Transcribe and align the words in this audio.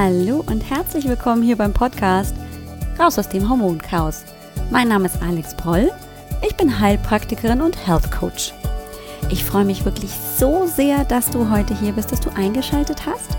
Hallo 0.00 0.44
und 0.46 0.60
herzlich 0.70 1.08
willkommen 1.08 1.42
hier 1.42 1.56
beim 1.56 1.72
Podcast 1.72 2.32
Raus 3.00 3.18
aus 3.18 3.28
dem 3.30 3.50
Hormonchaos. 3.50 4.22
Mein 4.70 4.86
Name 4.86 5.06
ist 5.06 5.20
Alex 5.20 5.56
Proll. 5.56 5.90
Ich 6.46 6.54
bin 6.54 6.78
Heilpraktikerin 6.78 7.60
und 7.60 7.84
Health 7.84 8.08
Coach. 8.12 8.54
Ich 9.28 9.44
freue 9.44 9.64
mich 9.64 9.84
wirklich 9.84 10.12
so 10.38 10.68
sehr, 10.68 11.04
dass 11.04 11.32
du 11.32 11.50
heute 11.50 11.76
hier 11.76 11.90
bist, 11.90 12.12
dass 12.12 12.20
du 12.20 12.30
eingeschaltet 12.30 13.06
hast 13.06 13.36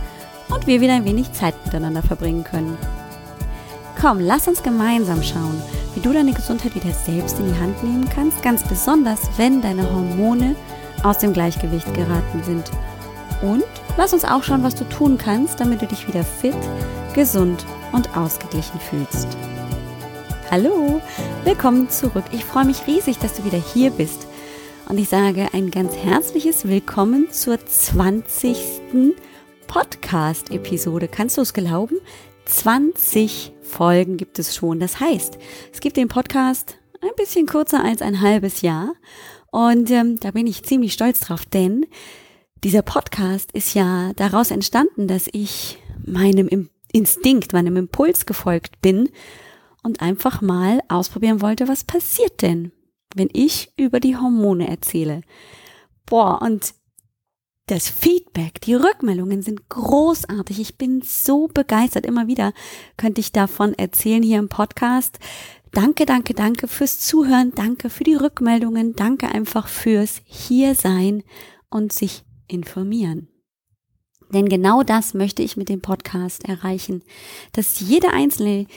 und 0.53 0.67
wir 0.67 0.81
wieder 0.81 0.95
ein 0.95 1.05
wenig 1.05 1.31
Zeit 1.31 1.55
miteinander 1.63 2.03
verbringen 2.03 2.43
können. 2.43 2.77
Komm, 4.01 4.19
lass 4.19 4.49
uns 4.49 4.61
gemeinsam 4.61 5.23
schauen, 5.23 5.63
wie 5.95 6.01
du 6.01 6.11
deine 6.11 6.33
Gesundheit 6.33 6.75
wieder 6.75 6.91
selbst 6.91 7.39
in 7.39 7.53
die 7.53 7.59
Hand 7.61 7.81
nehmen 7.85 8.09
kannst, 8.13 8.43
ganz 8.43 8.63
besonders 8.63 9.21
wenn 9.37 9.61
deine 9.61 9.89
Hormone 9.89 10.57
aus 11.03 11.19
dem 11.19 11.31
Gleichgewicht 11.31 11.93
geraten 11.93 12.43
sind. 12.43 12.69
Und 13.41 13.63
lass 13.97 14.13
uns 14.13 14.25
auch 14.25 14.43
schauen, 14.43 14.63
was 14.63 14.75
du 14.75 14.83
tun 14.83 15.17
kannst, 15.17 15.59
damit 15.59 15.81
du 15.81 15.87
dich 15.87 16.07
wieder 16.07 16.23
fit, 16.23 16.55
gesund 17.15 17.65
und 17.93 18.17
ausgeglichen 18.17 18.79
fühlst. 18.79 19.27
Hallo, 20.51 21.01
willkommen 21.45 21.89
zurück. 21.89 22.25
Ich 22.33 22.43
freue 22.43 22.65
mich 22.65 22.85
riesig, 22.85 23.17
dass 23.19 23.35
du 23.35 23.45
wieder 23.45 23.57
hier 23.57 23.91
bist. 23.91 24.27
Und 24.89 24.97
ich 24.97 25.07
sage 25.07 25.47
ein 25.53 25.71
ganz 25.71 25.95
herzliches 25.95 26.67
Willkommen 26.67 27.31
zur 27.31 27.63
20. 27.65 28.57
Podcast-Episode. 29.67 31.07
Kannst 31.07 31.37
du 31.37 31.41
es 31.41 31.53
glauben? 31.53 31.95
20 32.45 33.53
Folgen 33.61 34.17
gibt 34.17 34.39
es 34.39 34.55
schon. 34.55 34.79
Das 34.79 34.99
heißt, 34.99 35.37
es 35.71 35.79
gibt 35.79 35.95
den 35.95 36.07
Podcast 36.07 36.77
ein 37.01 37.11
bisschen 37.15 37.45
kürzer 37.45 37.83
als 37.83 38.01
ein 38.01 38.19
halbes 38.19 38.63
Jahr. 38.63 38.95
Und 39.51 39.89
ähm, 39.91 40.19
da 40.19 40.31
bin 40.31 40.47
ich 40.47 40.63
ziemlich 40.63 40.93
stolz 40.93 41.21
drauf, 41.21 41.45
denn 41.45 41.85
dieser 42.63 42.81
Podcast 42.81 43.51
ist 43.51 43.73
ja 43.73 44.13
daraus 44.15 44.51
entstanden, 44.51 45.07
dass 45.07 45.29
ich 45.31 45.77
meinem 46.05 46.69
Instinkt, 46.91 47.53
meinem 47.53 47.77
Impuls 47.77 48.25
gefolgt 48.25 48.81
bin 48.81 49.09
und 49.83 50.01
einfach 50.01 50.41
mal 50.41 50.81
ausprobieren 50.87 51.41
wollte, 51.41 51.67
was 51.67 51.83
passiert 51.83 52.41
denn, 52.41 52.71
wenn 53.15 53.29
ich 53.31 53.71
über 53.77 53.99
die 53.99 54.17
Hormone 54.17 54.67
erzähle. 54.67 55.21
Boah, 56.05 56.41
und 56.41 56.73
das 57.67 57.87
Feedback, 57.87 58.61
die 58.61 58.73
Rückmeldungen 58.73 59.43
sind 59.43 59.69
großartig. 59.69 60.59
Ich 60.59 60.77
bin 60.77 61.03
so 61.03 61.47
begeistert. 61.47 62.03
Immer 62.03 62.25
wieder 62.25 62.51
könnte 62.97 63.21
ich 63.21 63.31
davon 63.31 63.75
erzählen 63.75 64.23
hier 64.23 64.39
im 64.39 64.49
Podcast. 64.49 65.19
Danke, 65.71 66.07
danke, 66.07 66.33
danke 66.33 66.67
fürs 66.67 66.99
Zuhören. 66.99 67.51
Danke 67.53 67.91
für 67.91 68.03
die 68.03 68.15
Rückmeldungen. 68.15 68.95
Danke 68.95 69.27
einfach 69.27 69.67
fürs 69.67 70.21
Hiersein 70.25 71.21
und 71.69 71.93
sich 71.93 72.23
informieren. 72.49 73.29
Denn 74.33 74.47
genau 74.47 74.83
das 74.83 75.13
möchte 75.13 75.41
ich 75.41 75.57
mit 75.57 75.69
dem 75.69 75.81
Podcast 75.81 76.47
erreichen, 76.47 77.03
dass 77.51 77.79
jeder 77.79 78.13
einzelne 78.13 78.67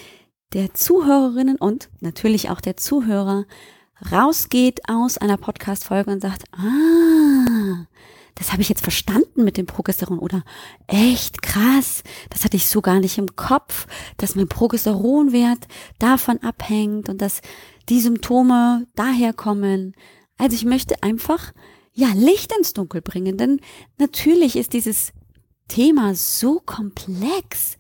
der 0.53 0.75
Zuhörerinnen 0.75 1.57
und 1.57 1.91
natürlich 2.01 2.51
auch 2.51 2.61
der 2.61 2.77
Zuhörer 2.77 3.47
rausgeht 4.11 4.89
aus 4.89 5.19
einer 5.19 5.37
Podcast-Folge 5.37 6.11
und 6.11 6.21
sagt, 6.21 6.45
ah, 6.53 7.87
das 8.35 8.53
habe 8.53 8.63
ich 8.63 8.69
jetzt 8.69 8.83
verstanden 8.83 9.45
mit 9.45 9.57
dem 9.57 9.67
Progesteron 9.67 10.19
oder 10.19 10.43
echt 10.87 11.43
krass, 11.43 12.03
das 12.31 12.45
hatte 12.45 12.57
ich 12.57 12.67
so 12.67 12.81
gar 12.81 12.99
nicht 12.99 13.19
im 13.19 13.37
Kopf, 13.37 13.87
dass 14.17 14.35
mein 14.35 14.49
Progesteronwert 14.49 15.69
davon 15.99 16.39
abhängt 16.39 17.09
und 17.09 17.21
dass 17.21 17.41
die 17.89 18.01
Symptome 18.01 18.87
daher 18.95 19.33
kommen. 19.33 19.95
Also 20.39 20.57
ich 20.57 20.65
möchte 20.65 21.03
einfach 21.03 21.53
ja, 21.93 22.09
Licht 22.15 22.53
ins 22.57 22.73
Dunkel 22.73 23.03
bringen. 23.03 23.37
Denn 23.37 23.61
natürlich 23.99 24.57
ist 24.57 24.73
dieses 24.73 25.13
Thema 25.69 26.15
so 26.15 26.61
komplex, 26.61 27.77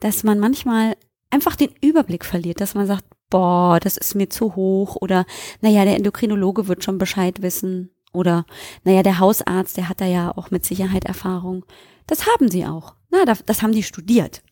dass 0.00 0.24
man 0.24 0.38
manchmal 0.38 0.96
einfach 1.30 1.56
den 1.56 1.70
Überblick 1.80 2.24
verliert, 2.24 2.60
dass 2.60 2.74
man 2.74 2.86
sagt, 2.86 3.04
boah, 3.30 3.80
das 3.80 3.96
ist 3.96 4.14
mir 4.14 4.28
zu 4.30 4.54
hoch 4.54 4.96
oder 4.96 5.26
naja, 5.60 5.84
der 5.84 5.96
Endokrinologe 5.96 6.68
wird 6.68 6.84
schon 6.84 6.98
Bescheid 6.98 7.42
wissen 7.42 7.90
oder 8.12 8.46
naja, 8.84 9.02
der 9.02 9.18
Hausarzt, 9.18 9.76
der 9.76 9.88
hat 9.88 10.00
da 10.00 10.06
ja 10.06 10.36
auch 10.36 10.50
mit 10.50 10.64
Sicherheit 10.64 11.04
Erfahrung. 11.04 11.64
Das 12.06 12.26
haben 12.26 12.50
sie 12.50 12.66
auch. 12.66 12.94
Na, 13.10 13.24
das 13.24 13.62
haben 13.62 13.72
die 13.72 13.82
studiert. 13.82 14.42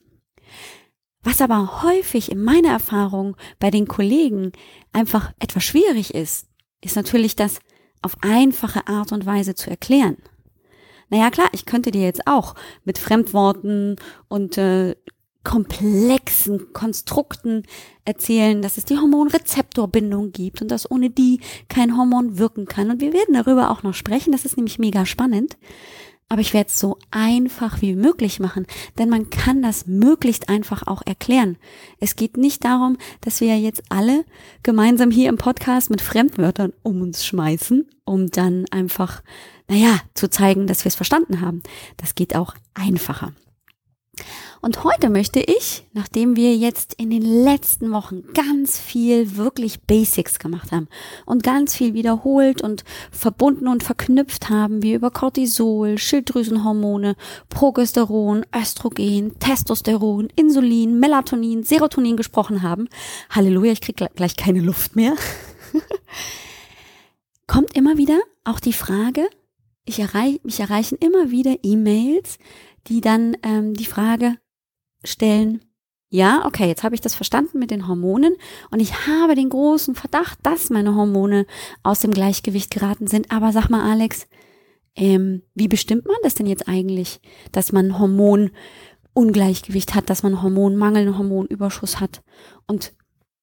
Was 1.23 1.41
aber 1.41 1.83
häufig 1.83 2.33
in 2.33 2.43
meiner 2.43 2.71
Erfahrung 2.71 3.37
bei 3.61 3.71
den 3.71 3.87
Kollegen 3.87 4.53
einfach 4.93 5.33
etwas 5.39 5.63
schwierig 5.63 6.15
ist, 6.15 6.49
ist 6.81 6.97
natürlich 6.97 7.37
das, 7.37 7.61
auf 8.03 8.17
einfache 8.21 8.87
Art 8.87 9.13
und 9.13 9.27
Weise 9.27 9.55
zu 9.55 9.71
erklären. 9.71 10.17
Naja, 11.11 11.31
klar, 11.31 11.49
ich 11.53 11.67
könnte 11.67 11.91
dir 11.91 12.03
jetzt 12.03 12.27
auch 12.27 12.55
mit 12.85 12.99
Fremdworten 12.99 13.97
und 14.29 14.57
äh, 14.59 14.97
komplexen 15.45 16.73
Konstrukten 16.73 17.65
erzählen, 18.05 18.63
dass 18.63 18.79
es 18.79 18.85
die 18.85 18.97
Hormonrezeptorbindung 18.97 20.33
gibt 20.33 20.63
und 20.63 20.71
dass 20.71 20.91
ohne 20.91 21.11
die 21.11 21.41
kein 21.69 21.97
Hormon 21.97 22.39
wirken 22.39 22.67
kann. 22.67 22.91
Und 22.91 23.01
wir 23.01 23.13
werden 23.13 23.35
darüber 23.35 23.71
auch 23.71 23.83
noch 23.83 23.95
sprechen. 23.95 24.33
Das 24.33 24.45
ist 24.45 24.57
nämlich 24.57 24.79
mega 24.79 25.05
spannend 25.05 25.57
aber 26.29 26.41
ich 26.41 26.55
werde 26.55 26.71
es 26.71 26.79
so 26.79 26.99
einfach 27.11 27.83
wie 27.83 27.95
möglich 27.95 28.41
machen, 28.41 28.67
denn 28.99 29.09
man 29.11 29.31
kann 29.31 29.63
das 29.63 29.87
möglichst 29.87 30.49
einfach 30.49 30.87
auch 30.87 31.03
erklären. 31.05 31.57
Es 32.01 32.17
geht 32.17 32.37
nicht 32.37 32.65
darum, 32.65 32.97
dass 33.21 33.41
wir 33.41 33.59
jetzt 33.59 33.83
alle 33.91 34.25
gemeinsam 34.63 35.11
hier 35.11 35.29
im 35.29 35.37
Podcast 35.37 35.91
mit 35.91 36.01
Fremdwörtern 36.01 36.73
um 36.83 37.03
uns 37.03 37.27
schmeißen, 37.27 37.87
um 38.05 38.31
dann 38.31 38.65
einfach, 38.71 39.23
naja, 39.69 40.01
zu 40.15 40.31
zeigen, 40.31 40.67
dass 40.67 40.85
wir 40.85 40.89
es 40.89 40.97
verstanden 40.97 41.41
haben. 41.41 41.63
Das 41.99 42.15
geht 42.15 42.35
auch 42.35 42.55
einfacher. 42.75 43.33
Und 44.61 44.85
heute 44.85 45.09
möchte 45.09 45.41
ich, 45.41 45.87
nachdem 45.93 46.37
wir 46.37 46.55
jetzt 46.55 46.95
in 46.95 47.11
den 47.11 47.23
letzten 47.23 47.93
Wochen 47.93 48.23
ganz 48.35 48.79
viel 48.79 49.37
wirklich 49.37 49.83
Basics 49.83 50.39
gemacht 50.39 50.71
haben 50.71 50.89
und 51.25 51.43
ganz 51.43 51.75
viel 51.75 51.95
wiederholt 51.95 52.63
und 52.63 52.85
verbunden 53.11 53.69
und 53.69 53.83
verknüpft 53.83 54.51
haben, 54.51 54.83
wie 54.83 54.93
über 54.93 55.11
Cortisol, 55.11 55.99
Schilddrüsenhormone, 55.99 57.17
Progesteron, 57.49 58.45
Östrogen, 58.55 59.39
Testosteron, 59.41 60.29
Insulin, 60.37 61.01
Melatonin, 61.01 61.65
Serotonin 61.65 62.17
gesprochen 62.17 62.63
haben. 62.63 62.89
Halleluja, 63.31 63.73
ich 63.73 63.81
krieg 63.81 63.97
gleich 64.15 64.37
keine 64.37 64.61
Luft 64.61 64.95
mehr. 64.95 65.17
Kommt 67.47 67.75
immer 67.75 67.97
wieder 67.97 68.21
auch 68.45 68.61
die 68.61 68.73
Frage, 68.73 69.29
ich 69.85 69.99
erreich, 69.99 70.41
mich 70.45 70.61
erreichen 70.61 70.97
immer 71.01 71.31
wieder 71.33 71.57
E-Mails, 71.63 72.39
die 72.89 73.01
dann 73.01 73.37
ähm, 73.43 73.75
die 73.75 73.87
Frage 73.87 74.37
stellen, 75.05 75.65
ja, 76.09 76.45
okay, 76.45 76.69
jetzt 76.69 76.83
habe 76.83 76.95
ich 76.95 77.01
das 77.01 77.15
verstanden 77.15 77.59
mit 77.59 77.71
den 77.71 77.89
Hormonen 77.89 78.35
und 78.71 78.81
ich 78.81 79.07
habe 79.07 79.35
den 79.35 79.49
großen 79.49 79.95
Verdacht, 79.95 80.39
dass 80.43 80.69
meine 80.69 80.95
Hormone 80.95 81.47
aus 81.83 82.01
dem 82.01 82.11
Gleichgewicht 82.11 82.71
geraten 82.71 83.07
sind. 83.07 83.31
Aber 83.31 83.51
sag 83.51 83.71
mal, 83.71 83.91
Alex, 83.91 84.27
ähm, 84.95 85.43
wie 85.55 85.69
bestimmt 85.69 86.05
man 86.05 86.19
das 86.23 86.35
denn 86.35 86.47
jetzt 86.47 86.69
eigentlich, 86.69 87.23
dass 87.51 87.73
man 87.73 87.99
Hormonungleichgewicht 87.99 89.95
hat, 89.95 90.11
dass 90.11 90.23
man 90.23 90.43
Hormonmangel, 90.43 91.17
Hormonüberschuss 91.17 91.99
hat? 91.99 92.23
Und 92.67 92.93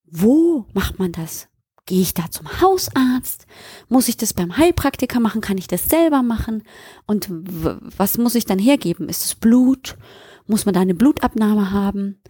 wo 0.06 0.68
macht 0.74 1.00
man 1.00 1.12
das? 1.12 1.49
Gehe 1.90 2.02
ich 2.04 2.14
da 2.14 2.30
zum 2.30 2.62
Hausarzt? 2.62 3.48
Muss 3.88 4.10
ich 4.10 4.16
das 4.16 4.36
beim 4.36 4.58
Heilpraktiker 4.58 5.20
machen? 5.20 5.42
Kann 5.42 5.58
ich 5.58 5.66
das 5.66 5.86
selber 5.86 6.22
machen? 6.22 6.62
Und 7.08 7.28
was 7.32 8.20
muss 8.20 8.36
ich 8.36 8.46
dann 8.46 8.60
hergeben? 8.60 9.10
Ist 9.10 9.26
es 9.26 9.34
Blut? 9.34 9.98
Muss 10.46 10.66
man 10.66 10.76
da 10.76 10.82
eine 10.82 10.94
Blutabnahme 10.94 11.72
haben? 11.72 12.22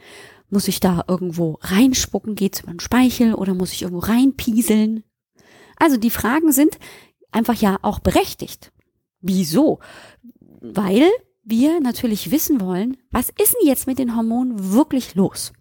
Muss 0.49 0.69
ich 0.69 0.79
da 0.79 1.03
irgendwo 1.09 1.57
reinspucken? 1.59 2.35
Geht's 2.35 2.61
über 2.61 2.71
den 2.71 2.79
Speichel 2.79 3.33
oder 3.33 3.53
muss 3.53 3.73
ich 3.73 3.81
irgendwo 3.81 3.99
reinpieseln? 3.99 5.03
Also 5.75 5.97
die 5.97 6.09
Fragen 6.09 6.53
sind 6.53 6.79
einfach 7.33 7.55
ja 7.55 7.79
auch 7.81 7.99
berechtigt. 7.99 8.71
Wieso? 9.19 9.79
Weil 10.61 11.05
wir 11.43 11.81
natürlich 11.81 12.31
wissen 12.31 12.61
wollen, 12.61 12.95
was 13.11 13.27
ist 13.27 13.55
denn 13.55 13.67
jetzt 13.67 13.87
mit 13.87 13.99
den 13.99 14.15
Hormonen 14.15 14.71
wirklich 14.71 15.15
los? 15.15 15.51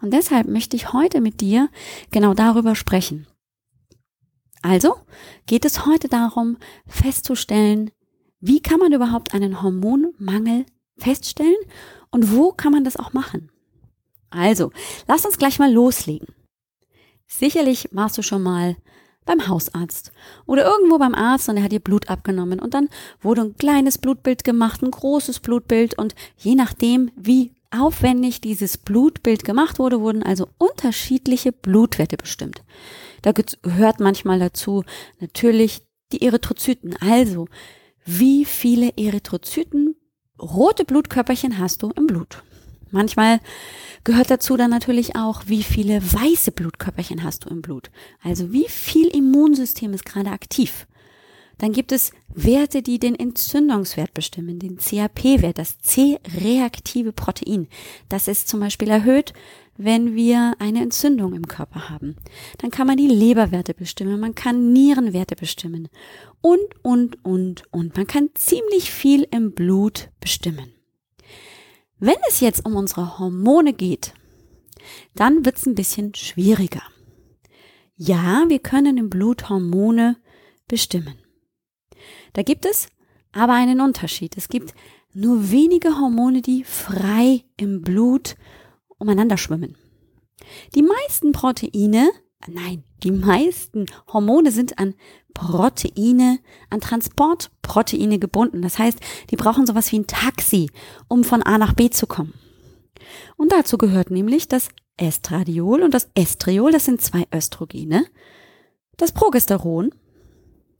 Und 0.00 0.12
deshalb 0.12 0.48
möchte 0.48 0.76
ich 0.76 0.92
heute 0.92 1.20
mit 1.20 1.40
dir 1.40 1.68
genau 2.10 2.34
darüber 2.34 2.74
sprechen. 2.74 3.26
Also 4.62 4.96
geht 5.46 5.64
es 5.64 5.86
heute 5.86 6.08
darum, 6.08 6.56
festzustellen, 6.86 7.90
wie 8.40 8.60
kann 8.60 8.78
man 8.78 8.92
überhaupt 8.92 9.34
einen 9.34 9.62
Hormonmangel 9.62 10.66
feststellen 10.98 11.56
und 12.10 12.34
wo 12.34 12.52
kann 12.52 12.72
man 12.72 12.84
das 12.84 12.96
auch 12.96 13.12
machen? 13.12 13.50
Also, 14.30 14.70
lass 15.08 15.26
uns 15.26 15.36
gleich 15.36 15.58
mal 15.58 15.72
loslegen. 15.72 16.28
Sicherlich 17.26 17.88
warst 17.92 18.18
du 18.18 18.22
schon 18.22 18.42
mal 18.42 18.76
beim 19.24 19.46
Hausarzt 19.46 20.12
oder 20.46 20.64
irgendwo 20.64 20.98
beim 20.98 21.14
Arzt 21.14 21.48
und 21.48 21.56
er 21.56 21.62
hat 21.62 21.72
dir 21.72 21.80
Blut 21.80 22.08
abgenommen 22.08 22.60
und 22.60 22.74
dann 22.74 22.88
wurde 23.20 23.42
ein 23.42 23.56
kleines 23.56 23.98
Blutbild 23.98 24.44
gemacht, 24.44 24.82
ein 24.82 24.90
großes 24.90 25.40
Blutbild 25.40 25.96
und 25.96 26.14
je 26.36 26.54
nachdem, 26.54 27.10
wie 27.16 27.52
aufwendig 27.72 28.40
dieses 28.40 28.78
Blutbild 28.78 29.44
gemacht 29.44 29.78
wurde, 29.78 30.00
wurden 30.00 30.22
also 30.22 30.48
unterschiedliche 30.58 31.52
Blutwerte 31.52 32.16
bestimmt. 32.16 32.62
Da 33.22 33.32
gehört 33.32 34.00
manchmal 34.00 34.38
dazu 34.38 34.84
natürlich 35.20 35.82
die 36.12 36.22
Erythrozyten. 36.22 36.96
Also, 37.00 37.46
wie 38.04 38.44
viele 38.44 38.92
Erythrozyten 38.96 39.96
rote 40.40 40.84
Blutkörperchen 40.84 41.58
hast 41.58 41.82
du 41.82 41.90
im 41.90 42.06
Blut. 42.06 42.42
Manchmal 42.90 43.40
gehört 44.04 44.30
dazu 44.30 44.56
dann 44.56 44.70
natürlich 44.70 45.16
auch, 45.16 45.44
wie 45.46 45.62
viele 45.62 46.02
weiße 46.02 46.52
Blutkörperchen 46.52 47.22
hast 47.22 47.44
du 47.44 47.48
im 47.48 47.62
Blut. 47.62 47.90
Also 48.22 48.52
wie 48.52 48.68
viel 48.68 49.08
Immunsystem 49.08 49.94
ist 49.94 50.04
gerade 50.04 50.30
aktiv. 50.30 50.86
Dann 51.58 51.72
gibt 51.72 51.92
es 51.92 52.12
Werte, 52.28 52.82
die 52.82 52.98
den 52.98 53.14
Entzündungswert 53.14 54.14
bestimmen, 54.14 54.58
den 54.58 54.78
CAP-Wert, 54.78 55.58
das 55.58 55.78
C-reaktive 55.78 57.12
Protein. 57.12 57.68
Das 58.08 58.28
ist 58.28 58.48
zum 58.48 58.60
Beispiel 58.60 58.88
erhöht, 58.88 59.32
wenn 59.76 60.14
wir 60.14 60.54
eine 60.58 60.82
Entzündung 60.82 61.34
im 61.34 61.46
Körper 61.46 61.88
haben. 61.88 62.16
Dann 62.58 62.70
kann 62.70 62.86
man 62.86 62.96
die 62.96 63.08
Leberwerte 63.08 63.74
bestimmen, 63.74 64.20
man 64.20 64.34
kann 64.34 64.72
Nierenwerte 64.72 65.36
bestimmen 65.36 65.88
und, 66.40 66.60
und, 66.82 67.24
und, 67.24 67.62
und. 67.70 67.96
Man 67.96 68.06
kann 68.06 68.30
ziemlich 68.34 68.90
viel 68.90 69.26
im 69.30 69.52
Blut 69.52 70.10
bestimmen. 70.20 70.72
Wenn 71.98 72.16
es 72.28 72.40
jetzt 72.40 72.66
um 72.66 72.76
unsere 72.76 73.18
Hormone 73.18 73.72
geht, 73.72 74.14
dann 75.14 75.44
wird 75.44 75.56
es 75.56 75.66
ein 75.66 75.74
bisschen 75.74 76.14
schwieriger. 76.14 76.82
Ja, 77.96 78.44
wir 78.48 78.58
können 78.58 78.96
im 78.96 79.08
Blut 79.08 79.48
Hormone 79.48 80.16
bestimmen. 80.66 81.21
Da 82.32 82.42
gibt 82.42 82.66
es 82.66 82.88
aber 83.32 83.54
einen 83.54 83.80
Unterschied. 83.80 84.36
Es 84.36 84.48
gibt 84.48 84.74
nur 85.14 85.50
wenige 85.50 85.98
Hormone, 85.98 86.42
die 86.42 86.64
frei 86.64 87.44
im 87.56 87.82
Blut 87.82 88.36
umeinander 88.98 89.36
schwimmen. 89.36 89.76
Die 90.74 90.82
meisten 90.82 91.32
Proteine, 91.32 92.10
nein, 92.46 92.84
die 93.02 93.10
meisten 93.10 93.86
Hormone 94.12 94.50
sind 94.50 94.78
an 94.78 94.94
Proteine, 95.34 96.38
an 96.70 96.80
Transportproteine 96.80 98.18
gebunden. 98.18 98.62
Das 98.62 98.78
heißt, 98.78 98.98
die 99.30 99.36
brauchen 99.36 99.66
sowas 99.66 99.90
wie 99.92 100.00
ein 100.00 100.06
Taxi, 100.06 100.70
um 101.08 101.24
von 101.24 101.42
A 101.42 101.58
nach 101.58 101.74
B 101.74 101.90
zu 101.90 102.06
kommen. 102.06 102.34
Und 103.36 103.52
dazu 103.52 103.78
gehört 103.78 104.10
nämlich 104.10 104.48
das 104.48 104.68
Estradiol 104.96 105.82
und 105.82 105.92
das 105.94 106.08
Estriol, 106.14 106.70
das 106.72 106.84
sind 106.84 107.00
zwei 107.00 107.26
Östrogene, 107.34 108.06
das 108.96 109.12
Progesteron, 109.12 109.90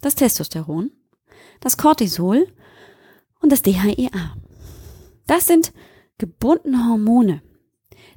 das 0.01 0.15
Testosteron 0.15 0.91
das 1.61 1.77
Cortisol 1.77 2.47
und 3.41 3.53
das 3.53 3.63
DHEA. 3.63 4.37
Das 5.27 5.47
sind 5.47 5.73
gebundene 6.19 6.89
Hormone. 6.89 7.43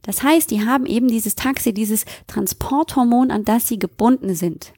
Das 0.01 0.22
heißt, 0.22 0.51
die 0.51 0.66
haben 0.66 0.86
eben 0.86 1.07
dieses 1.07 1.36
Taxi, 1.36 1.74
dieses 1.74 2.06
Transporthormon, 2.27 3.31
an 3.31 3.44
das 3.44 3.68
sie 3.68 3.80
gebunden 3.80 4.36
sind. 4.36 4.74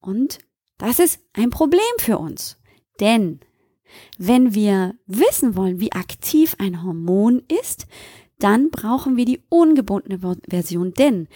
Und 0.00 0.38
das 0.78 0.98
ist 0.98 1.20
ein 1.32 1.50
Problem 1.50 1.80
für 1.98 2.18
uns. 2.18 2.58
Denn 3.00 3.40
wenn 4.18 4.54
wir 4.54 4.94
wissen 5.06 5.56
wollen, 5.56 5.80
wie 5.80 5.92
aktiv 5.92 6.56
ein 6.58 6.82
Hormon 6.82 7.42
ist, 7.62 7.86
dann 8.38 8.70
brauchen 8.70 9.16
wir 9.16 9.24
die 9.24 9.42
ungebundene 9.48 10.20
Version. 10.48 10.92
Denn 10.92 11.28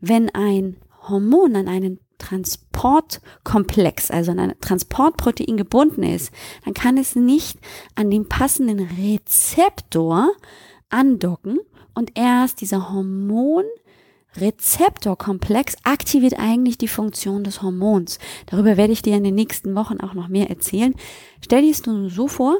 wenn 0.00 0.30
ein 0.30 0.76
Hormon 1.08 1.56
an 1.56 1.68
einen 1.68 2.00
Transportkomplex, 2.18 4.10
also 4.10 4.32
an 4.32 4.40
ein 4.40 4.60
Transportprotein 4.60 5.56
gebunden 5.56 6.02
ist, 6.02 6.30
dann 6.64 6.74
kann 6.74 6.98
es 6.98 7.16
nicht 7.16 7.58
an 7.94 8.10
den 8.10 8.28
passenden 8.28 8.80
Rezeptor 8.80 10.28
andocken 10.88 11.58
und 11.94 12.12
erst 12.14 12.60
dieser 12.60 12.92
Hormonrezeptorkomplex 12.92 15.76
aktiviert 15.84 16.38
eigentlich 16.38 16.76
die 16.78 16.88
Funktion 16.88 17.44
des 17.44 17.62
Hormons. 17.62 18.18
Darüber 18.46 18.76
werde 18.76 18.92
ich 18.92 19.02
dir 19.02 19.16
in 19.16 19.24
den 19.24 19.34
nächsten 19.34 19.74
Wochen 19.74 20.00
auch 20.00 20.14
noch 20.14 20.28
mehr 20.28 20.48
erzählen. 20.50 20.94
Stell 21.42 21.62
dir 21.62 21.70
es 21.70 21.86
nur 21.86 22.10
so 22.10 22.28
vor, 22.28 22.58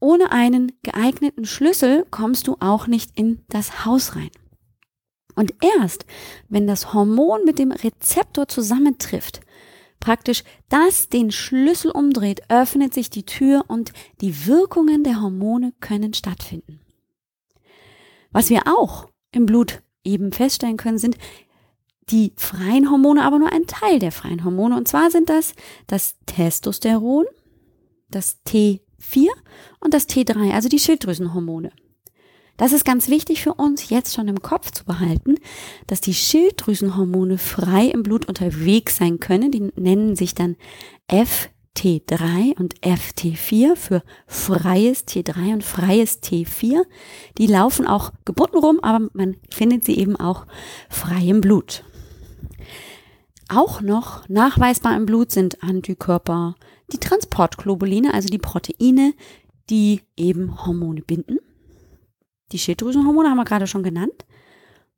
ohne 0.00 0.32
einen 0.32 0.72
geeigneten 0.82 1.44
Schlüssel 1.44 2.06
kommst 2.10 2.48
du 2.48 2.56
auch 2.58 2.88
nicht 2.88 3.12
in 3.14 3.44
das 3.48 3.84
Haus 3.84 4.16
rein. 4.16 4.30
Und 5.34 5.54
erst, 5.78 6.04
wenn 6.48 6.66
das 6.66 6.92
Hormon 6.92 7.44
mit 7.44 7.58
dem 7.58 7.72
Rezeptor 7.72 8.48
zusammentrifft, 8.48 9.40
praktisch 10.00 10.44
das 10.68 11.08
den 11.08 11.30
Schlüssel 11.30 11.90
umdreht, 11.90 12.42
öffnet 12.48 12.92
sich 12.92 13.08
die 13.08 13.24
Tür 13.24 13.64
und 13.68 13.92
die 14.20 14.46
Wirkungen 14.46 15.04
der 15.04 15.22
Hormone 15.22 15.72
können 15.80 16.12
stattfinden. 16.12 16.80
Was 18.32 18.50
wir 18.50 18.62
auch 18.66 19.06
im 19.30 19.46
Blut 19.46 19.82
eben 20.04 20.32
feststellen 20.32 20.76
können, 20.76 20.98
sind 20.98 21.16
die 22.10 22.32
freien 22.36 22.90
Hormone, 22.90 23.22
aber 23.22 23.38
nur 23.38 23.52
ein 23.52 23.66
Teil 23.66 23.98
der 23.98 24.12
freien 24.12 24.44
Hormone. 24.44 24.76
Und 24.76 24.88
zwar 24.88 25.10
sind 25.10 25.28
das 25.28 25.54
das 25.86 26.16
Testosteron, 26.26 27.26
das 28.10 28.38
T4 28.46 29.28
und 29.80 29.94
das 29.94 30.08
T3, 30.08 30.52
also 30.52 30.68
die 30.68 30.78
Schilddrüsenhormone. 30.78 31.70
Das 32.62 32.72
ist 32.72 32.84
ganz 32.84 33.08
wichtig 33.08 33.42
für 33.42 33.54
uns 33.54 33.88
jetzt 33.90 34.14
schon 34.14 34.28
im 34.28 34.40
Kopf 34.40 34.70
zu 34.70 34.84
behalten, 34.84 35.34
dass 35.88 36.00
die 36.00 36.14
Schilddrüsenhormone 36.14 37.36
frei 37.36 37.86
im 37.86 38.04
Blut 38.04 38.26
unterwegs 38.26 38.98
sein 38.98 39.18
können. 39.18 39.50
Die 39.50 39.72
nennen 39.74 40.14
sich 40.14 40.36
dann 40.36 40.54
FT3 41.10 42.56
und 42.56 42.76
FT4 42.82 43.74
für 43.74 44.04
freies 44.28 45.08
T3 45.08 45.54
und 45.54 45.64
freies 45.64 46.22
T4. 46.22 46.84
Die 47.36 47.48
laufen 47.48 47.84
auch 47.84 48.12
gebunden 48.24 48.58
rum, 48.58 48.78
aber 48.80 49.08
man 49.12 49.38
findet 49.50 49.82
sie 49.82 49.98
eben 49.98 50.14
auch 50.14 50.46
frei 50.88 51.24
im 51.24 51.40
Blut. 51.40 51.82
Auch 53.48 53.80
noch 53.80 54.28
nachweisbar 54.28 54.96
im 54.96 55.06
Blut 55.06 55.32
sind 55.32 55.64
Antikörper, 55.64 56.54
die 56.92 56.98
Transportglobuline, 56.98 58.14
also 58.14 58.28
die 58.28 58.38
Proteine, 58.38 59.14
die 59.68 60.02
eben 60.16 60.64
Hormone 60.64 61.02
binden. 61.02 61.40
Die 62.52 62.58
Schilddrüsenhormone 62.58 63.30
haben 63.30 63.38
wir 63.38 63.44
gerade 63.44 63.66
schon 63.66 63.82
genannt. 63.82 64.24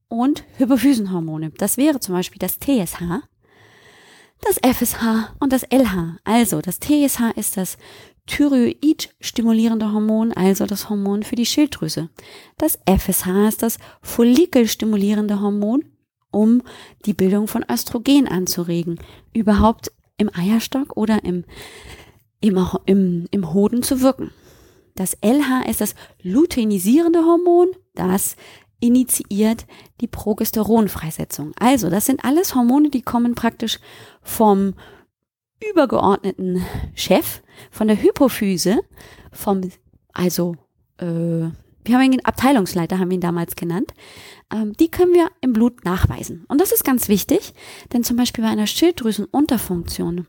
Und 0.09 0.45
Hypophysenhormone. 0.59 1.51
Das 1.57 1.77
wäre 1.77 1.99
zum 2.01 2.15
Beispiel 2.15 2.39
das 2.39 2.59
TSH, 2.59 3.23
das 4.43 4.59
FSH 4.59 5.35
und 5.41 5.53
das 5.53 5.65
LH. 5.71 6.19
Also 6.25 6.61
das 6.61 6.79
TSH 6.79 7.33
ist 7.37 7.57
das 7.57 7.79
Thyroid-stimulierende 8.27 9.93
Hormon, 9.93 10.33
also 10.33 10.67
das 10.67 10.89
Hormon 10.89 11.23
für 11.23 11.37
die 11.37 11.47
Schilddrüse. 11.47 12.11
Das 12.59 12.79
FSH 12.87 13.49
ist 13.49 13.63
das 13.63 13.79
Follikelstimulierende 14.03 15.41
Hormon, 15.41 15.85
um 16.31 16.63
die 17.07 17.15
Bildung 17.15 17.49
von 17.49 17.65
Östrogen 17.71 18.29
anzuregen. 18.29 18.99
Überhaupt 19.33 19.93
im 20.17 20.31
Eierstock 20.35 20.97
oder 20.97 21.25
im, 21.25 21.45
im, 22.41 22.59
im, 22.87 23.27
im 23.31 23.53
Hoden 23.53 23.83
zu 23.83 24.01
wirken. 24.01 24.31
Das 24.95 25.17
LH 25.23 25.69
ist 25.69 25.81
das 25.81 25.95
luteinisierende 26.23 27.25
Hormon, 27.25 27.69
das 27.95 28.37
initiiert 28.81 29.67
die 30.01 30.07
Progesteronfreisetzung. 30.07 31.53
Also, 31.59 31.91
das 31.91 32.07
sind 32.07 32.25
alles 32.25 32.55
Hormone, 32.55 32.91
die 32.91 33.03
kommen 33.03 33.35
praktisch 33.35 33.81
vom 34.23 34.75
übergeordneten 35.71 36.65
Chef, 36.95 37.43
von 37.71 37.89
der 37.89 38.01
Hypophyse, 38.01 38.81
vom, 39.33 39.63
also, 40.13 40.57
äh, 40.99 41.49
wir 41.87 41.99
haben 41.99 42.13
ihn 42.13 42.25
Abteilungsleiter, 42.25 42.99
haben 42.99 43.11
wir 43.11 43.17
ihn 43.17 43.21
damals 43.21 43.57
genannt. 43.57 43.93
Ähm, 44.53 44.73
die 44.75 44.91
können 44.91 45.13
wir 45.13 45.29
im 45.41 45.53
Blut 45.53 45.85
nachweisen. 45.85 46.45
Und 46.49 46.61
das 46.61 46.73
ist 46.73 46.85
ganz 46.85 47.09
wichtig, 47.09 47.53
denn 47.93 48.05
zum 48.05 48.17
Beispiel 48.17 48.45
bei 48.45 48.51
einer 48.51 48.67
Schilddrüsenunterfunktion 48.67 50.27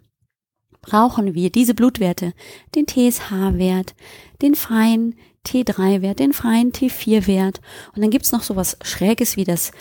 brauchen 0.86 1.34
wir 1.34 1.50
diese 1.50 1.74
Blutwerte, 1.74 2.34
den 2.76 2.88
TSH-Wert, 2.88 3.96
den 4.42 4.56
freien 4.56 5.16
T3-Wert, 5.46 6.20
den 6.20 6.34
freien 6.34 6.72
T4-Wert. 6.72 7.62
Und 7.96 8.02
dann 8.02 8.12
gibt's 8.12 8.32
noch 8.32 8.44
sowas 8.44 8.78
Schräges 8.84 9.38
wie 9.38 9.44
das 9.44 9.72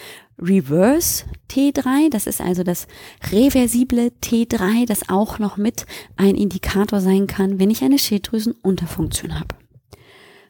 Reverse 0.41 1.25
T3, 1.49 2.11
das 2.11 2.27
ist 2.27 2.41
also 2.41 2.65
das 2.65 2.89
reversible 3.31 4.11
T3, 4.23 4.85
das 4.85 5.09
auch 5.09 5.39
noch 5.39 5.57
mit 5.57 5.87
ein 6.17 6.35
Indikator 6.35 7.01
sein 7.01 7.29
kann, 7.29 7.61
wenn 7.61 7.71
ich 7.71 7.85
eine 7.85 7.99
Schilddrüsenunterfunktion 7.99 9.39
habe. 9.39 9.55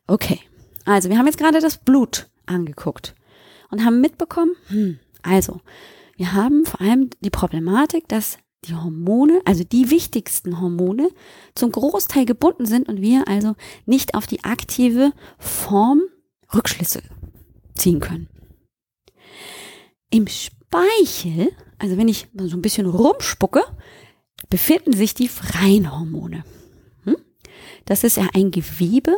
Okay, 0.07 0.41
also 0.87 1.11
wir 1.11 1.19
haben 1.19 1.27
jetzt 1.27 1.39
gerade 1.39 1.61
das 1.61 1.77
Blut 1.77 2.29
angeguckt 2.47 3.15
und 3.71 3.85
haben 3.85 4.01
mitbekommen, 4.01 4.53
hm, 4.69 4.99
also 5.23 5.61
wir 6.17 6.33
haben 6.33 6.65
vor 6.65 6.81
allem 6.81 7.11
die 7.21 7.31
Problematik, 7.31 8.09
dass 8.09 8.39
die 8.65 8.75
Hormone, 8.75 9.41
also 9.45 9.65
die 9.65 9.91
wichtigsten 9.91 10.61
Hormone, 10.61 11.11
zum 11.55 11.73
Großteil 11.73 12.25
gebunden 12.25 12.67
sind 12.67 12.89
und 12.89 13.01
wir 13.01 13.29
also 13.29 13.55
nicht 13.87 14.15
auf 14.15 14.27
die 14.27 14.45
aktive 14.45 15.13
Form 15.39 16.03
Rückschlüsse 16.55 17.03
ziehen 17.75 18.01
können. 18.01 18.29
Im 20.11 20.27
Speichel, 20.29 21.51
also 21.79 21.97
wenn 21.97 22.09
ich 22.09 22.29
so 22.37 22.57
ein 22.57 22.63
bisschen 22.63 22.87
rumspucke, 22.87 23.63
befinden 24.49 24.93
sich 24.93 25.15
die 25.15 25.29
freien 25.29 25.91
Hormone. 25.97 26.45
Hm? 27.05 27.17
Das 27.85 28.05
ist 28.05 28.17
ja 28.17 28.29
ein 28.35 28.51
Gewebe, 28.51 29.17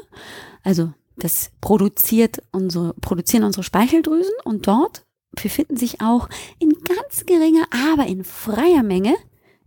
also 0.63 0.93
das 1.17 1.51
produziert 1.61 2.43
unsere, 2.53 2.95
produzieren 2.95 3.45
unsere 3.45 3.63
Speicheldrüsen 3.63 4.35
und 4.45 4.67
dort 4.67 5.05
befinden 5.33 5.77
sich 5.77 6.01
auch 6.01 6.29
in 6.59 6.71
ganz 6.71 7.27
geringer, 7.27 7.67
aber 7.93 8.07
in 8.07 8.25
freier 8.25 8.83
Menge 8.83 9.15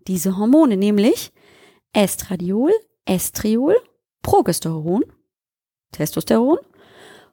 diese 0.08 0.38
Hormone, 0.38 0.78
nämlich 0.78 1.32
Estradiol, 1.94 2.72
Estriol, 3.06 3.76
Progesteron, 4.22 5.04
Testosteron, 5.92 6.60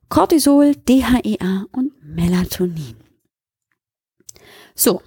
Cortisol, 0.08 0.75
DHEA 0.75 1.66
und 1.73 1.92
Melatonin. 2.02 2.96
So, 4.75 5.02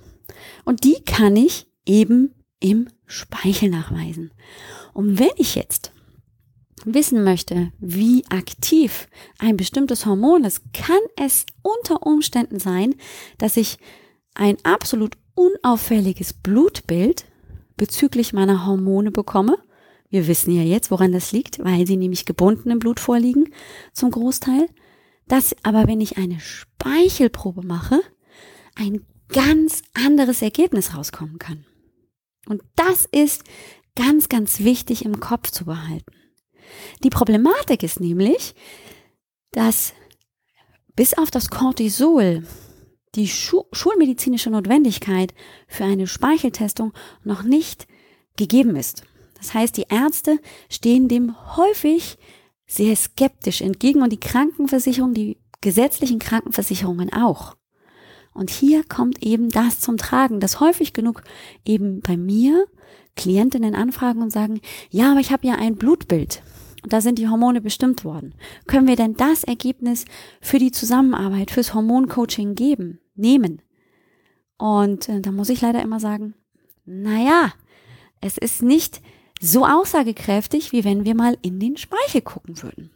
und 0.66 0.84
die 0.84 1.02
kann 1.04 1.36
ich 1.36 1.68
eben 1.86 2.36
im 2.60 2.90
Speichel 3.06 3.70
nachweisen. 3.70 4.32
Und 4.94 5.20
wenn 5.20 5.32
ich 5.38 5.56
jetzt 5.56 5.92
wissen 6.86 7.24
möchte, 7.24 7.72
wie 7.80 8.26
aktiv 8.30 9.08
ein 9.38 9.58
bestimmtes 9.58 10.06
Hormon 10.06 10.44
ist, 10.44 10.62
kann 10.74 11.00
es 11.18 11.46
unter 11.62 12.06
Umständen 12.06 12.60
sein, 12.60 12.96
dass 13.38 13.58
ich 13.58 13.78
ein 14.36 14.58
absolut 14.64 15.18
unauffälliges 15.36 16.34
Blutbild 16.34 17.26
bezüglich 17.80 18.34
meiner 18.34 18.68
Hormone 18.68 19.10
bekomme. 19.10 19.58
Wir 20.10 20.28
wissen 20.28 20.52
ja 20.52 20.62
jetzt, 20.62 20.92
woran 20.92 21.12
das 21.12 21.32
liegt, 21.32 21.64
weil 21.64 21.88
sie 21.88 21.98
nämlich 21.98 22.26
gebunden 22.26 22.70
im 22.70 22.78
Blut 22.78 23.00
vorliegen, 23.00 23.52
zum 23.94 24.12
Großteil. 24.12 24.68
Dass 25.28 25.56
aber, 25.64 25.88
wenn 25.88 26.02
ich 26.02 26.18
eine 26.18 26.40
Speichelprobe 26.40 27.66
mache, 27.66 28.02
ein 28.76 29.06
ganz 29.30 29.82
anderes 29.94 30.42
Ergebnis 30.42 30.96
rauskommen 30.96 31.40
kann. 31.40 31.66
Und 32.48 32.64
das 32.76 33.06
ist 33.12 33.44
ganz, 33.96 34.30
ganz 34.30 34.60
wichtig 34.60 35.06
im 35.06 35.20
Kopf 35.20 35.52
zu 35.52 35.66
behalten. 35.66 36.14
Die 37.04 37.10
Problematik 37.10 37.84
ist 37.84 38.00
nämlich, 38.00 38.56
dass 39.52 39.94
bis 40.96 41.14
auf 41.14 41.32
das 41.32 41.50
Cortisol 41.50 42.44
die 43.16 43.28
Schu 43.28 43.64
schulmedizinische 43.72 44.50
Notwendigkeit 44.50 45.34
für 45.68 45.86
eine 45.86 46.08
Speicheltestung 46.08 46.94
noch 47.24 47.44
nicht 47.44 47.88
gegeben 48.38 48.76
ist. 48.76 49.04
Das 49.38 49.54
heißt, 49.54 49.78
die 49.78 49.86
Ärzte 49.90 50.40
stehen 50.70 51.08
dem 51.08 51.36
häufig 51.56 52.18
sehr 52.68 52.96
skeptisch 52.96 53.62
entgegen 53.62 54.02
und 54.02 54.12
die 54.12 54.20
Krankenversicherung, 54.20 55.14
die 55.14 55.38
gesetzlichen 55.62 56.20
Krankenversicherungen 56.20 57.12
auch. 57.12 57.56
Und 58.34 58.52
hier 58.52 58.84
kommt 58.84 59.24
eben 59.24 59.50
das 59.50 59.80
zum 59.80 59.98
Tragen, 59.98 60.40
dass 60.40 60.60
häufig 60.60 60.94
genug 60.94 61.24
eben 61.66 62.02
bei 62.02 62.16
mir 62.16 62.68
Klientinnen 63.16 63.76
anfragen 63.76 64.22
und 64.22 64.32
sagen, 64.32 64.62
ja, 64.90 65.12
aber 65.12 65.20
ich 65.20 65.32
habe 65.32 65.48
ja 65.48 65.56
ein 65.56 65.76
Blutbild. 65.76 66.42
Da 66.84 67.02
sind 67.02 67.20
die 67.20 67.28
Hormone 67.28 67.62
bestimmt 67.62 68.06
worden. 68.06 68.34
Können 68.68 68.88
wir 68.88 68.96
denn 68.96 69.16
das 69.16 69.44
Ergebnis 69.44 70.06
für 70.42 70.60
die 70.60 70.72
Zusammenarbeit, 70.72 71.52
fürs 71.52 71.74
Hormoncoaching 71.74 72.56
geben, 72.56 73.00
nehmen? 73.16 73.62
Und 74.58 75.10
äh, 75.10 75.22
da 75.22 75.32
muss 75.32 75.50
ich 75.50 75.62
leider 75.62 75.82
immer 75.82 76.00
sagen, 76.00 76.36
naja, 76.86 77.54
es 78.22 78.38
ist 78.38 78.62
nicht 78.62 79.02
so 79.40 79.66
aussagekräftig, 79.66 80.72
wie 80.72 80.84
wenn 80.84 81.06
wir 81.06 81.16
mal 81.16 81.38
in 81.42 81.60
den 81.60 81.78
Speichel 81.78 82.22
gucken 82.22 82.62
würden. 82.62 82.92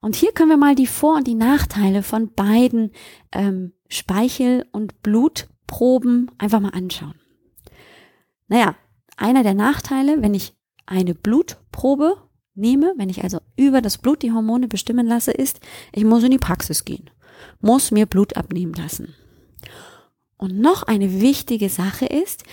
Und 0.00 0.14
hier 0.14 0.32
können 0.32 0.50
wir 0.50 0.56
mal 0.56 0.76
die 0.76 0.86
Vor- 0.86 1.16
und 1.16 1.26
die 1.26 1.34
Nachteile 1.34 2.02
von 2.02 2.32
beiden 2.32 2.92
ähm, 3.32 3.72
Speichel- 3.88 4.66
und 4.70 5.02
Blutproben 5.02 6.30
einfach 6.38 6.60
mal 6.60 6.70
anschauen. 6.70 7.14
Naja, 8.46 8.76
einer 9.16 9.42
der 9.42 9.54
Nachteile, 9.54 10.22
wenn 10.22 10.34
ich 10.34 10.54
eine 10.88 11.14
Blutprobe 11.14 12.16
nehme, 12.54 12.94
wenn 12.96 13.08
ich 13.08 13.22
also 13.22 13.38
über 13.56 13.80
das 13.80 13.98
Blut 13.98 14.22
die 14.22 14.32
Hormone 14.32 14.68
bestimmen 14.68 15.06
lasse, 15.06 15.30
ist, 15.30 15.60
ich 15.92 16.04
muss 16.04 16.24
in 16.24 16.30
die 16.30 16.38
Praxis 16.38 16.84
gehen, 16.84 17.10
muss 17.60 17.90
mir 17.90 18.06
Blut 18.06 18.36
abnehmen 18.36 18.74
lassen. 18.74 19.14
Und 20.36 20.58
noch 20.58 20.82
eine 20.84 21.20
wichtige 21.20 21.68
Sache 21.68 22.06
ist, 22.06 22.44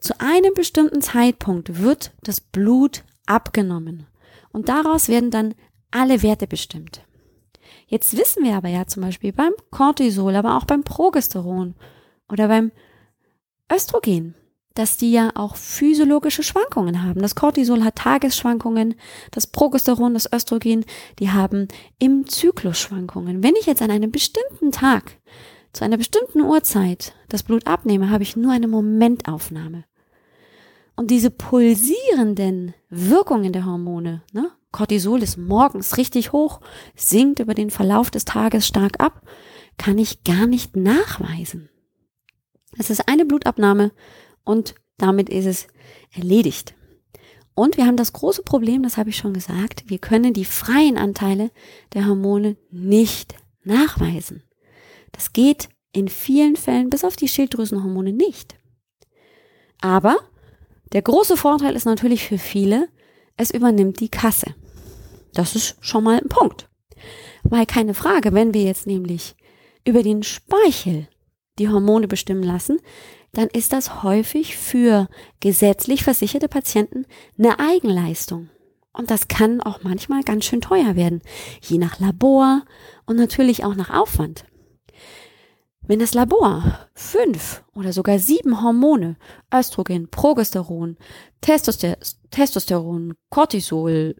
zu 0.00 0.20
einem 0.20 0.54
bestimmten 0.54 1.02
Zeitpunkt 1.02 1.82
wird 1.82 2.12
das 2.22 2.40
Blut 2.40 3.04
abgenommen. 3.26 4.06
Und 4.52 4.68
daraus 4.68 5.08
werden 5.08 5.30
dann 5.30 5.54
alle 5.90 6.22
Werte 6.22 6.46
bestimmt. 6.46 7.02
Jetzt 7.86 8.16
wissen 8.16 8.44
wir 8.44 8.54
aber 8.54 8.68
ja 8.68 8.86
zum 8.86 9.02
Beispiel 9.02 9.32
beim 9.32 9.52
Cortisol, 9.70 10.36
aber 10.36 10.56
auch 10.56 10.64
beim 10.64 10.84
Progesteron 10.84 11.74
oder 12.28 12.48
beim 12.48 12.70
Östrogen, 13.72 14.34
dass 14.78 14.96
die 14.96 15.10
ja 15.10 15.32
auch 15.34 15.56
physiologische 15.56 16.44
Schwankungen 16.44 17.02
haben. 17.02 17.20
Das 17.20 17.34
Cortisol 17.34 17.82
hat 17.82 17.96
Tagesschwankungen, 17.96 18.94
das 19.32 19.48
Progesteron, 19.48 20.14
das 20.14 20.32
Östrogen, 20.32 20.84
die 21.18 21.30
haben 21.30 21.66
im 21.98 22.28
Zyklus 22.28 22.78
Schwankungen. 22.78 23.42
Wenn 23.42 23.56
ich 23.56 23.66
jetzt 23.66 23.82
an 23.82 23.90
einem 23.90 24.12
bestimmten 24.12 24.70
Tag 24.70 25.18
zu 25.72 25.84
einer 25.84 25.96
bestimmten 25.96 26.42
Uhrzeit 26.42 27.14
das 27.28 27.42
Blut 27.42 27.66
abnehme, 27.66 28.10
habe 28.10 28.22
ich 28.22 28.36
nur 28.36 28.52
eine 28.52 28.68
Momentaufnahme. 28.68 29.84
Und 30.94 31.10
diese 31.10 31.30
pulsierenden 31.30 32.72
Wirkungen 32.88 33.52
der 33.52 33.66
Hormone, 33.66 34.22
ne, 34.32 34.48
Cortisol 34.70 35.24
ist 35.24 35.38
morgens 35.38 35.96
richtig 35.96 36.32
hoch, 36.32 36.60
sinkt 36.94 37.40
über 37.40 37.54
den 37.54 37.70
Verlauf 37.70 38.12
des 38.12 38.24
Tages 38.24 38.64
stark 38.64 39.00
ab, 39.00 39.22
kann 39.76 39.98
ich 39.98 40.22
gar 40.22 40.46
nicht 40.46 40.76
nachweisen. 40.76 41.68
Es 42.78 42.90
ist 42.90 43.08
eine 43.08 43.24
Blutabnahme 43.24 43.90
und 44.48 44.74
damit 44.96 45.28
ist 45.28 45.44
es 45.44 45.66
erledigt. 46.10 46.74
Und 47.54 47.76
wir 47.76 47.86
haben 47.86 47.96
das 47.96 48.14
große 48.14 48.42
Problem, 48.42 48.82
das 48.82 48.96
habe 48.96 49.10
ich 49.10 49.16
schon 49.16 49.34
gesagt, 49.34 49.84
wir 49.88 49.98
können 49.98 50.32
die 50.32 50.46
freien 50.46 50.96
Anteile 50.96 51.50
der 51.92 52.06
Hormone 52.06 52.56
nicht 52.70 53.34
nachweisen. 53.62 54.42
Das 55.12 55.32
geht 55.32 55.68
in 55.92 56.08
vielen 56.08 56.56
Fällen 56.56 56.88
bis 56.88 57.04
auf 57.04 57.16
die 57.16 57.28
Schilddrüsenhormone 57.28 58.12
nicht. 58.12 58.56
Aber 59.80 60.16
der 60.92 61.02
große 61.02 61.36
Vorteil 61.36 61.76
ist 61.76 61.84
natürlich 61.84 62.24
für 62.24 62.38
viele, 62.38 62.88
es 63.36 63.50
übernimmt 63.50 64.00
die 64.00 64.08
Kasse. 64.08 64.54
Das 65.34 65.54
ist 65.56 65.76
schon 65.80 66.04
mal 66.04 66.18
ein 66.18 66.28
Punkt. 66.28 66.70
Weil 67.42 67.66
keine 67.66 67.94
Frage, 67.94 68.32
wenn 68.32 68.54
wir 68.54 68.62
jetzt 68.62 68.86
nämlich 68.86 69.36
über 69.84 70.02
den 70.02 70.22
Speichel 70.22 71.06
die 71.58 71.68
Hormone 71.68 72.08
bestimmen 72.08 72.42
lassen, 72.42 72.78
dann 73.32 73.48
ist 73.48 73.72
das 73.72 74.02
häufig 74.02 74.56
für 74.56 75.08
gesetzlich 75.40 76.04
versicherte 76.04 76.48
Patienten 76.48 77.06
eine 77.38 77.58
Eigenleistung. 77.58 78.48
Und 78.92 79.10
das 79.10 79.28
kann 79.28 79.60
auch 79.60 79.82
manchmal 79.82 80.22
ganz 80.22 80.44
schön 80.44 80.60
teuer 80.60 80.96
werden, 80.96 81.22
je 81.60 81.78
nach 81.78 82.00
Labor 82.00 82.62
und 83.06 83.16
natürlich 83.16 83.64
auch 83.64 83.74
nach 83.74 83.90
Aufwand. 83.90 84.44
Wenn 85.82 86.00
das 86.00 86.14
Labor 86.14 86.88
fünf 86.94 87.64
oder 87.74 87.92
sogar 87.92 88.18
sieben 88.18 88.60
Hormone, 88.62 89.16
Östrogen, 89.54 90.10
Progesteron, 90.10 90.96
Testoster 91.40 91.96
Testosteron, 92.30 93.14
Cortisol, 93.30 94.16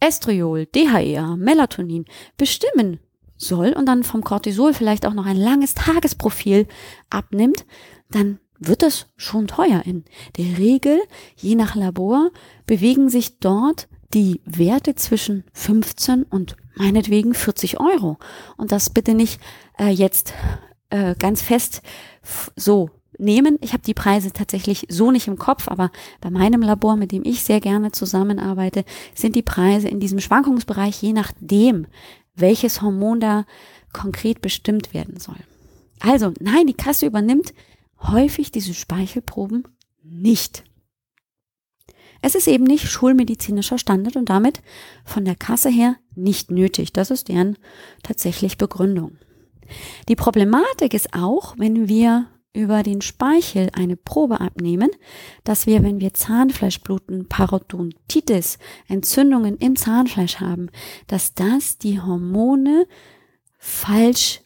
Estriol, 0.00 0.64
DHEA, 0.66 1.36
Melatonin 1.36 2.06
bestimmen 2.38 3.00
soll 3.36 3.72
und 3.72 3.86
dann 3.86 4.02
vom 4.02 4.22
Cortisol 4.22 4.72
vielleicht 4.72 5.06
auch 5.06 5.12
noch 5.12 5.26
ein 5.26 5.36
langes 5.36 5.74
Tagesprofil 5.74 6.66
abnimmt, 7.10 7.66
dann 8.10 8.38
wird 8.60 8.82
das 8.82 9.06
schon 9.16 9.48
teuer. 9.48 9.82
In 9.84 10.04
der 10.36 10.58
Regel, 10.58 11.00
je 11.36 11.56
nach 11.56 11.74
Labor, 11.74 12.30
bewegen 12.66 13.08
sich 13.08 13.38
dort 13.40 13.88
die 14.14 14.40
Werte 14.44 14.94
zwischen 14.94 15.44
15 15.54 16.24
und 16.24 16.56
meinetwegen 16.76 17.34
40 17.34 17.80
Euro. 17.80 18.18
Und 18.56 18.70
das 18.70 18.90
bitte 18.90 19.14
nicht 19.14 19.40
äh, 19.78 19.88
jetzt 19.88 20.34
äh, 20.90 21.14
ganz 21.18 21.42
fest 21.42 21.82
so 22.54 22.90
nehmen. 23.18 23.58
Ich 23.60 23.72
habe 23.72 23.82
die 23.82 23.94
Preise 23.94 24.32
tatsächlich 24.32 24.86
so 24.88 25.10
nicht 25.10 25.28
im 25.28 25.38
Kopf, 25.38 25.68
aber 25.68 25.90
bei 26.20 26.30
meinem 26.30 26.62
Labor, 26.62 26.96
mit 26.96 27.12
dem 27.12 27.24
ich 27.24 27.42
sehr 27.42 27.60
gerne 27.60 27.92
zusammenarbeite, 27.92 28.84
sind 29.14 29.36
die 29.36 29.42
Preise 29.42 29.88
in 29.88 30.00
diesem 30.00 30.20
Schwankungsbereich 30.20 31.00
je 31.02 31.12
nachdem, 31.12 31.86
welches 32.34 32.82
Hormon 32.82 33.20
da 33.20 33.44
konkret 33.92 34.40
bestimmt 34.40 34.94
werden 34.94 35.18
soll. 35.18 35.36
Also, 36.00 36.32
nein, 36.40 36.66
die 36.66 36.74
Kasse 36.74 37.06
übernimmt 37.06 37.52
häufig 38.02 38.50
diese 38.50 38.74
Speichelproben 38.74 39.64
nicht. 40.02 40.64
Es 42.22 42.34
ist 42.34 42.48
eben 42.48 42.64
nicht 42.64 42.86
schulmedizinischer 42.88 43.78
Standard 43.78 44.16
und 44.16 44.28
damit 44.28 44.62
von 45.04 45.24
der 45.24 45.36
Kasse 45.36 45.70
her 45.70 45.96
nicht 46.14 46.50
nötig. 46.50 46.92
Das 46.92 47.10
ist 47.10 47.28
deren 47.28 47.56
tatsächlich 48.02 48.58
Begründung. 48.58 49.16
Die 50.08 50.16
Problematik 50.16 50.94
ist 50.94 51.14
auch, 51.14 51.54
wenn 51.58 51.88
wir 51.88 52.26
über 52.52 52.82
den 52.82 53.00
Speichel 53.00 53.70
eine 53.74 53.96
Probe 53.96 54.40
abnehmen, 54.40 54.90
dass 55.44 55.66
wir, 55.66 55.82
wenn 55.82 56.00
wir 56.00 56.14
Zahnfleischbluten, 56.14 57.28
Parodontitis, 57.28 58.58
Entzündungen 58.88 59.56
im 59.56 59.76
Zahnfleisch 59.76 60.40
haben, 60.40 60.68
dass 61.06 61.34
das 61.34 61.78
die 61.78 62.00
Hormone 62.00 62.86
falsch 63.56 64.42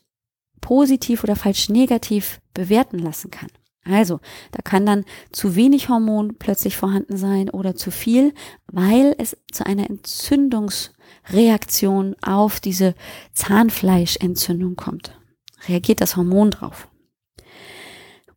positiv 0.64 1.22
oder 1.22 1.36
falsch 1.36 1.68
negativ 1.68 2.40
bewerten 2.54 2.98
lassen 2.98 3.30
kann. 3.30 3.50
Also, 3.84 4.20
da 4.50 4.62
kann 4.62 4.86
dann 4.86 5.04
zu 5.30 5.56
wenig 5.56 5.90
Hormon 5.90 6.36
plötzlich 6.38 6.74
vorhanden 6.74 7.18
sein 7.18 7.50
oder 7.50 7.74
zu 7.74 7.90
viel, 7.90 8.32
weil 8.66 9.14
es 9.18 9.36
zu 9.52 9.66
einer 9.66 9.90
Entzündungsreaktion 9.90 12.16
auf 12.22 12.60
diese 12.60 12.94
Zahnfleischentzündung 13.34 14.76
kommt. 14.76 15.20
Reagiert 15.68 16.00
das 16.00 16.16
Hormon 16.16 16.50
drauf. 16.50 16.88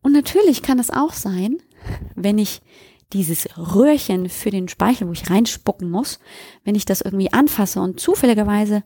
Und 0.02 0.12
natürlich 0.12 0.60
kann 0.60 0.78
es 0.78 0.90
auch 0.90 1.14
sein, 1.14 1.56
wenn 2.14 2.36
ich 2.36 2.60
dieses 3.14 3.48
Röhrchen 3.56 4.28
für 4.28 4.50
den 4.50 4.68
Speichel, 4.68 5.08
wo 5.08 5.12
ich 5.12 5.30
reinspucken 5.30 5.90
muss, 5.90 6.18
wenn 6.64 6.74
ich 6.74 6.84
das 6.84 7.00
irgendwie 7.00 7.32
anfasse 7.32 7.80
und 7.80 8.00
zufälligerweise 8.00 8.82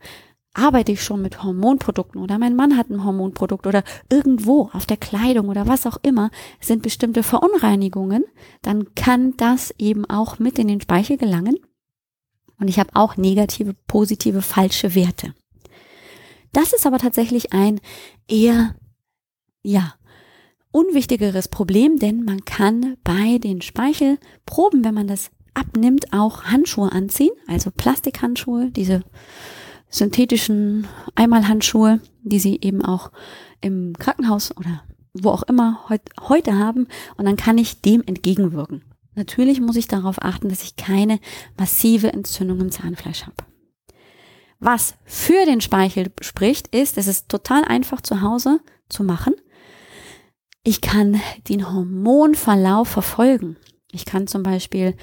arbeite 0.55 0.93
ich 0.93 1.03
schon 1.03 1.23
mit 1.23 1.43
Hormonprodukten 1.43 2.21
oder 2.21 2.39
mein 2.39 2.57
Mann 2.57 2.77
hat 2.77 2.91
ein 2.91 3.05
Hormonprodukt 3.05 3.67
oder 3.67 3.83
irgendwo 4.11 4.69
auf 4.73 4.87
der 4.87 4.99
Kleidung 4.99 5.49
oder 5.49 5.67
was 5.67 5.87
auch 5.87 5.97
immer 6.03 6.31
sind 6.61 6.83
bestimmte 6.83 7.23
Verunreinigungen, 7.23 8.25
dann 8.61 8.95
kann 8.95 9.35
das 9.37 9.75
eben 9.79 10.05
auch 10.05 10.39
mit 10.39 10.59
in 10.59 10.69
den 10.69 10.81
Speichel 10.81 11.17
gelangen. 11.17 11.59
Und 12.59 12.69
ich 12.69 12.79
habe 12.79 12.91
auch 12.95 13.17
negative, 13.17 13.75
positive, 13.87 14.43
falsche 14.43 14.95
Werte. 14.95 15.35
Das 16.53 16.73
ist 16.73 16.87
aber 16.87 16.99
tatsächlich 16.99 17.53
ein 17.53 17.81
eher, 18.29 18.77
ja, 19.63 19.95
unwichtigeres 20.71 21.49
Problem, 21.49 21.99
denn 21.99 22.25
man 22.25 22.45
kann 22.45 22.97
bei 23.05 23.39
den 23.39 23.63
Speichelproben, 23.63 24.85
wenn 24.85 24.95
man 24.95 25.07
das 25.07 25.31
abnimmt, 25.55 26.13
auch 26.13 26.45
Handschuhe 26.45 26.93
anziehen, 26.93 27.33
also 27.47 27.71
Plastikhandschuhe, 27.71 28.71
diese 28.71 29.03
synthetischen 29.93 30.89
Einmalhandschuhe, 31.15 32.01
die 32.23 32.41
sie 32.41 32.59
eben 32.61 32.85
auch 32.85 33.13
im 33.61 33.93
Krankenhaus 33.99 34.57
oder 34.57 34.83
wo 35.15 35.31
auch 35.31 35.43
immer 35.45 35.89
heut, 35.89 36.03
heute 36.21 36.59
haben. 36.59 36.89
Und 37.17 37.27
dann 37.27 37.37
kann 37.37 37.59
ich 37.59 37.83
dem 37.83 38.03
entgegenwirken. 38.05 38.83
Natürlich 39.15 39.61
muss 39.61 39.77
ich 39.77 39.87
darauf 39.87 40.23
achten, 40.23 40.49
dass 40.49 40.63
ich 40.63 40.77
keine 40.77 41.21
massive 41.59 42.13
Entzündung 42.13 42.61
im 42.61 42.71
Zahnfleisch 42.71 43.23
habe. 43.23 43.37
Was 44.59 44.95
für 45.05 45.45
den 45.45 45.61
Speichel 45.61 46.11
spricht, 46.21 46.69
ist, 46.69 46.97
es 46.97 47.07
ist 47.07 47.29
total 47.29 47.65
einfach 47.65 48.01
zu 48.01 48.23
Hause 48.23 48.61
zu 48.89 49.05
machen. 49.05 49.35
Ich 50.65 50.81
kann 50.81 51.21
den 51.49 51.71
Hormonverlauf 51.71 52.89
verfolgen. 52.89 53.57
Ich 53.91 54.05
kann 54.07 54.27
zum 54.27 54.43
Beispiel 54.43 54.97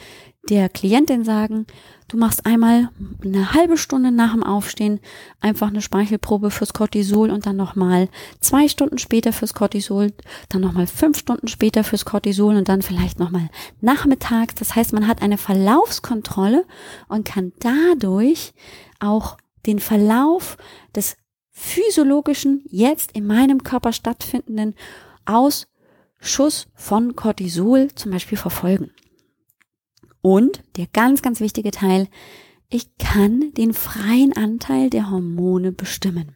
der 0.47 0.69
Klientin 0.69 1.23
sagen, 1.23 1.67
du 2.07 2.17
machst 2.17 2.45
einmal 2.45 2.89
eine 3.23 3.53
halbe 3.53 3.77
Stunde 3.77 4.11
nach 4.11 4.33
dem 4.33 4.43
Aufstehen 4.43 4.99
einfach 5.41 5.67
eine 5.67 5.81
Speichelprobe 5.81 6.49
fürs 6.49 6.73
Cortisol 6.73 7.29
und 7.29 7.45
dann 7.45 7.55
nochmal 7.55 8.09
zwei 8.39 8.67
Stunden 8.67 8.97
später 8.97 9.33
fürs 9.33 9.53
Cortisol, 9.53 10.13
dann 10.49 10.61
nochmal 10.61 10.87
fünf 10.87 11.17
Stunden 11.17 11.47
später 11.47 11.83
fürs 11.83 12.05
Cortisol 12.05 12.55
und 12.55 12.69
dann 12.69 12.81
vielleicht 12.81 13.19
nochmal 13.19 13.49
nachmittags. 13.81 14.55
Das 14.55 14.75
heißt, 14.75 14.93
man 14.93 15.07
hat 15.07 15.21
eine 15.21 15.37
Verlaufskontrolle 15.37 16.65
und 17.09 17.25
kann 17.25 17.51
dadurch 17.59 18.53
auch 18.99 19.37
den 19.65 19.79
Verlauf 19.79 20.57
des 20.95 21.17
physiologischen, 21.51 22.63
jetzt 22.69 23.11
in 23.11 23.27
meinem 23.27 23.63
Körper 23.63 23.91
stattfindenden 23.91 24.73
Ausschuss 25.25 26.67
von 26.73 27.15
Cortisol 27.15 27.89
zum 27.93 28.11
Beispiel 28.11 28.37
verfolgen. 28.37 28.91
Und 30.21 30.63
der 30.75 30.87
ganz, 30.87 31.21
ganz 31.21 31.39
wichtige 31.39 31.71
Teil, 31.71 32.07
ich 32.69 32.97
kann 32.97 33.51
den 33.53 33.73
freien 33.73 34.33
Anteil 34.33 34.89
der 34.89 35.09
Hormone 35.09 35.71
bestimmen. 35.71 36.35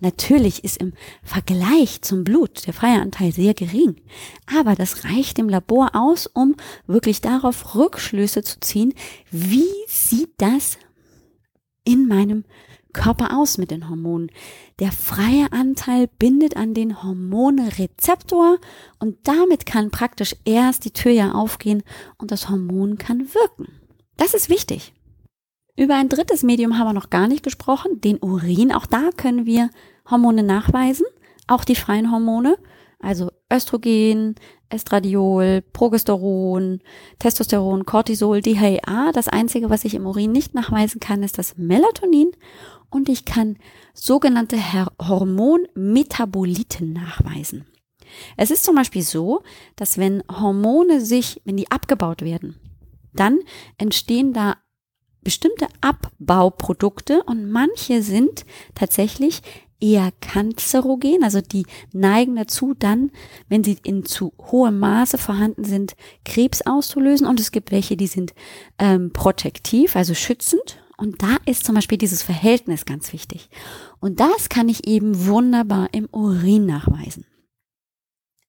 Natürlich 0.00 0.64
ist 0.64 0.78
im 0.78 0.94
Vergleich 1.22 2.02
zum 2.02 2.24
Blut 2.24 2.66
der 2.66 2.74
freie 2.74 3.00
Anteil 3.00 3.30
sehr 3.30 3.54
gering, 3.54 4.00
aber 4.46 4.74
das 4.74 5.04
reicht 5.04 5.38
im 5.38 5.48
Labor 5.48 5.90
aus, 5.94 6.26
um 6.26 6.56
wirklich 6.88 7.20
darauf 7.20 7.76
Rückschlüsse 7.76 8.42
zu 8.42 8.58
ziehen, 8.58 8.94
wie 9.30 9.70
sieht 9.86 10.32
das 10.38 10.76
in 11.84 12.08
meinem 12.08 12.44
Körper 12.92 13.38
aus 13.38 13.58
mit 13.58 13.70
den 13.70 13.88
Hormonen. 13.88 14.30
Der 14.78 14.92
freie 14.92 15.52
Anteil 15.52 16.08
bindet 16.18 16.56
an 16.56 16.74
den 16.74 17.02
Hormonrezeptor 17.02 18.58
und 18.98 19.16
damit 19.24 19.66
kann 19.66 19.90
praktisch 19.90 20.36
erst 20.44 20.84
die 20.84 20.92
Tür 20.92 21.12
ja 21.12 21.32
aufgehen 21.32 21.82
und 22.18 22.30
das 22.30 22.48
Hormon 22.48 22.98
kann 22.98 23.34
wirken. 23.34 23.68
Das 24.16 24.34
ist 24.34 24.48
wichtig. 24.48 24.92
Über 25.76 25.94
ein 25.94 26.08
drittes 26.08 26.42
Medium 26.42 26.78
haben 26.78 26.88
wir 26.88 26.92
noch 26.92 27.10
gar 27.10 27.28
nicht 27.28 27.42
gesprochen, 27.42 28.00
den 28.00 28.18
Urin. 28.18 28.72
Auch 28.72 28.86
da 28.86 29.10
können 29.16 29.46
wir 29.46 29.70
Hormone 30.10 30.42
nachweisen, 30.42 31.06
auch 31.46 31.64
die 31.64 31.76
freien 31.76 32.12
Hormone, 32.12 32.56
also 33.00 33.30
Östrogen, 33.50 34.34
Estradiol, 34.68 35.62
Progesteron, 35.72 36.80
Testosteron, 37.18 37.84
Cortisol, 37.84 38.40
DHEA. 38.40 39.12
Das 39.12 39.28
einzige, 39.28 39.70
was 39.70 39.84
ich 39.84 39.94
im 39.94 40.06
Urin 40.06 40.32
nicht 40.32 40.54
nachweisen 40.54 41.00
kann, 41.00 41.22
ist 41.22 41.38
das 41.38 41.56
Melatonin 41.56 42.32
und 42.92 43.08
ich 43.08 43.24
kann 43.24 43.56
sogenannte 43.94 44.58
Hormonmetaboliten 45.00 46.92
nachweisen. 46.92 47.66
Es 48.36 48.50
ist 48.50 48.64
zum 48.64 48.74
Beispiel 48.74 49.02
so, 49.02 49.42
dass 49.76 49.98
wenn 49.98 50.22
Hormone 50.30 51.00
sich, 51.00 51.40
wenn 51.44 51.56
die 51.56 51.70
abgebaut 51.70 52.22
werden, 52.22 52.56
dann 53.14 53.40
entstehen 53.78 54.32
da 54.32 54.56
bestimmte 55.22 55.66
Abbauprodukte 55.80 57.22
und 57.22 57.50
manche 57.50 58.02
sind 58.02 58.44
tatsächlich 58.74 59.40
eher 59.80 60.12
kanzerogen, 60.20 61.24
also 61.24 61.40
die 61.40 61.66
neigen 61.92 62.36
dazu 62.36 62.74
dann, 62.78 63.10
wenn 63.48 63.64
sie 63.64 63.78
in 63.82 64.04
zu 64.04 64.32
hohem 64.38 64.78
Maße 64.78 65.18
vorhanden 65.18 65.64
sind, 65.64 65.96
Krebs 66.24 66.62
auszulösen 66.62 67.26
und 67.26 67.40
es 67.40 67.50
gibt 67.50 67.72
welche, 67.72 67.96
die 67.96 68.06
sind 68.06 68.32
ähm, 68.78 69.12
protektiv, 69.12 69.96
also 69.96 70.14
schützend 70.14 70.81
und 70.96 71.22
da 71.22 71.36
ist 71.46 71.64
zum 71.64 71.74
Beispiel 71.74 71.98
dieses 71.98 72.22
Verhältnis 72.22 72.84
ganz 72.84 73.12
wichtig. 73.12 73.48
Und 74.00 74.20
das 74.20 74.48
kann 74.48 74.68
ich 74.68 74.86
eben 74.86 75.26
wunderbar 75.26 75.88
im 75.92 76.08
Urin 76.12 76.66
nachweisen. 76.66 77.26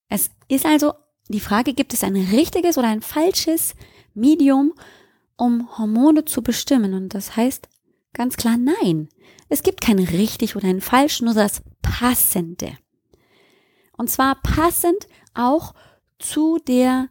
Es 0.09 0.29
ist 0.47 0.65
also 0.65 0.93
die 1.29 1.39
Frage, 1.39 1.73
gibt 1.73 1.93
es 1.93 2.03
ein 2.03 2.15
richtiges 2.15 2.77
oder 2.77 2.87
ein 2.87 3.01
falsches 3.01 3.75
Medium, 4.13 4.73
um 5.37 5.77
Hormone 5.77 6.25
zu 6.25 6.43
bestimmen? 6.43 6.93
Und 6.93 7.13
das 7.15 7.35
heißt 7.35 7.69
ganz 8.13 8.37
klar 8.37 8.57
nein. 8.57 9.09
Es 9.49 9.63
gibt 9.63 9.81
kein 9.81 9.99
richtig 9.99 10.55
oder 10.55 10.67
ein 10.67 10.81
falsch, 10.81 11.21
nur 11.21 11.33
das 11.33 11.63
passende. 11.81 12.77
Und 13.97 14.09
zwar 14.09 14.35
passend 14.41 15.07
auch 15.33 15.73
zu 16.19 16.59
der 16.59 17.09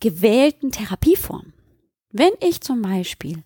gewählten 0.00 0.70
Therapieform. 0.70 1.52
Wenn 2.10 2.32
ich 2.40 2.60
zum 2.60 2.82
Beispiel 2.82 3.42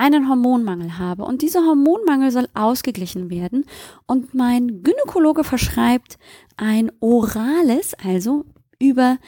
einen 0.00 0.28
Hormonmangel 0.28 0.98
habe 0.98 1.24
und 1.24 1.42
dieser 1.42 1.60
Hormonmangel 1.60 2.30
soll 2.30 2.48
ausgeglichen 2.54 3.28
werden 3.28 3.66
und 4.06 4.34
mein 4.34 4.82
Gynäkologe 4.82 5.44
verschreibt 5.44 6.18
ein 6.56 6.90
orales, 7.00 7.94
also 8.02 8.46
über 8.78 9.18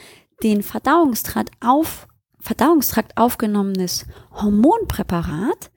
den 0.42 0.62
Verdauungstrakt, 0.62 1.50
auf, 1.60 2.08
Verdauungstrakt 2.40 3.18
aufgenommenes 3.18 4.06
Hormonpräparat, 4.32 5.70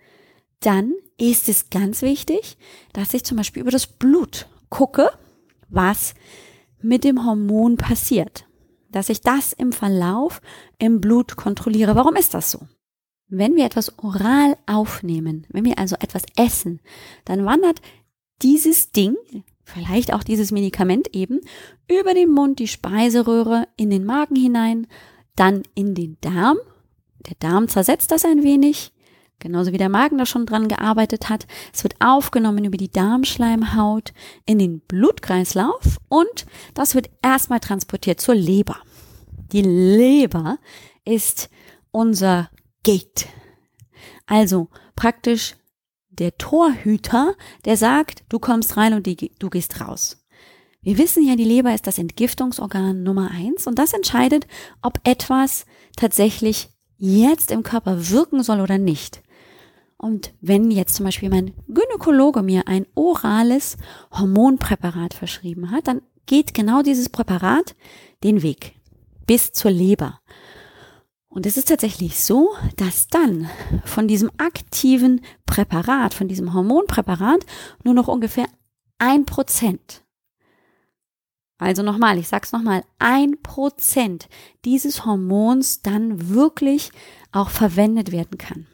dann 0.62 0.94
ist 1.18 1.50
es 1.50 1.70
ganz 1.70 2.02
wichtig, 2.02 2.58
dass 2.94 3.14
ich 3.14 3.24
zum 3.24 3.38
Beispiel 3.38 3.62
über 3.62 3.72
das 3.72 3.88
Blut 3.88 4.48
gucke, 4.70 5.12
was 5.70 6.16
mit 6.82 7.04
dem 7.04 7.26
Hormon 7.26 7.78
passiert. 7.78 8.46
Dass 8.90 9.10
ich 9.10 9.22
das 9.22 9.52
im 9.52 9.74
Verlauf 9.74 10.42
im 10.80 11.02
Blut 11.02 11.36
kontrolliere. 11.36 11.96
Warum 11.96 12.16
ist 12.16 12.34
das 12.34 12.52
so? 12.52 12.60
Wenn 13.28 13.56
wir 13.56 13.66
etwas 13.66 13.98
oral 14.00 14.56
aufnehmen, 14.68 15.48
wenn 15.50 15.66
wir 15.66 15.80
also 15.80 15.96
etwas 16.00 16.24
essen, 16.38 16.80
dann 17.26 17.46
wandert 17.46 17.82
dieses 18.42 18.92
Ding, 18.92 19.16
vielleicht 19.64 20.14
auch 20.14 20.24
dieses 20.24 20.52
Medikament 20.52 21.16
eben, 21.16 21.42
über 21.90 22.14
den 22.14 22.30
Mund, 22.30 22.60
die 22.60 22.68
Speiseröhre, 22.68 23.68
in 23.78 23.90
den 23.90 24.06
Magen 24.06 24.36
hinein, 24.36 24.88
dann 25.36 25.64
in 25.74 25.96
den 25.96 26.18
Darm. 26.22 26.58
Der 27.28 27.36
Darm 27.40 27.68
zersetzt 27.68 28.12
das 28.12 28.26
ein 28.26 28.44
wenig, 28.44 28.94
genauso 29.40 29.72
wie 29.72 29.78
der 29.78 29.90
Magen 29.90 30.20
da 30.20 30.28
schon 30.28 30.46
dran 30.46 30.68
gearbeitet 30.68 31.28
hat. 31.28 31.48
Es 31.74 31.84
wird 31.84 31.96
aufgenommen 32.00 32.64
über 32.64 32.78
die 32.78 32.92
Darmschleimhaut 32.92 34.14
in 34.46 34.60
den 34.60 34.82
Blutkreislauf 34.82 35.98
und 36.10 36.46
das 36.76 36.94
wird 36.94 37.10
erstmal 37.24 37.60
transportiert 37.60 38.22
zur 38.22 38.36
Leber. 38.36 38.78
Die 39.52 39.64
Leber 39.64 40.60
ist 41.06 41.50
unser 41.92 42.50
Gate. 42.86 43.28
Also 44.28 44.70
praktisch 44.96 45.56
der 46.10 46.38
Torhüter, 46.38 47.34
der 47.66 47.78
sagt, 47.78 48.24
du 48.30 48.38
kommst 48.38 48.78
rein 48.78 48.94
und 48.94 49.08
die, 49.08 49.32
du 49.40 49.50
gehst 49.50 49.82
raus. 49.82 50.24
Wir 50.84 51.00
wissen 51.00 51.28
ja, 51.28 51.36
die 51.36 51.46
Leber 51.46 51.74
ist 51.74 51.88
das 51.88 51.98
Entgiftungsorgan 51.98 53.02
Nummer 53.02 53.32
eins 53.32 53.66
und 53.66 53.80
das 53.80 53.94
entscheidet, 53.94 54.46
ob 54.84 55.00
etwas 55.04 55.66
tatsächlich 55.98 56.70
jetzt 56.98 57.50
im 57.50 57.64
Körper 57.64 58.12
wirken 58.12 58.44
soll 58.44 58.62
oder 58.62 58.78
nicht. 58.78 59.24
Und 59.98 60.36
wenn 60.40 60.70
jetzt 60.70 60.94
zum 60.94 61.06
Beispiel 61.06 61.32
mein 61.32 61.56
Gynäkologe 61.68 62.44
mir 62.44 62.68
ein 62.68 62.86
orales 62.94 63.78
Hormonpräparat 64.12 65.16
verschrieben 65.16 65.72
hat, 65.72 65.88
dann 65.88 66.04
geht 66.28 66.54
genau 66.54 66.84
dieses 66.84 67.10
Präparat 67.10 67.76
den 68.24 68.44
Weg 68.44 68.76
bis 69.26 69.54
zur 69.54 69.72
Leber. 69.72 70.20
Und 71.36 71.46
es 71.46 71.58
ist 71.58 71.68
tatsächlich 71.68 72.24
so, 72.24 72.56
dass 72.78 73.10
dann 73.10 73.50
von 73.84 74.08
diesem 74.08 74.32
aktiven 74.38 75.20
Präparat, 75.46 76.14
von 76.14 76.30
diesem 76.30 76.54
Hormonpräparat, 76.54 77.46
nur 77.84 77.94
noch 77.94 78.08
ungefähr 78.08 78.46
ein 79.00 79.26
Prozent, 79.26 80.06
also 81.58 81.84
nochmal, 81.84 82.18
ich 82.18 82.30
sag's 82.30 82.54
nochmal, 82.54 82.86
ein 83.00 83.42
Prozent 83.44 84.30
dieses 84.64 85.06
Hormons 85.06 85.82
dann 85.82 86.30
wirklich 86.30 86.92
auch 87.34 87.50
verwendet 87.50 88.14
werden 88.14 88.38
kann. 88.38 88.68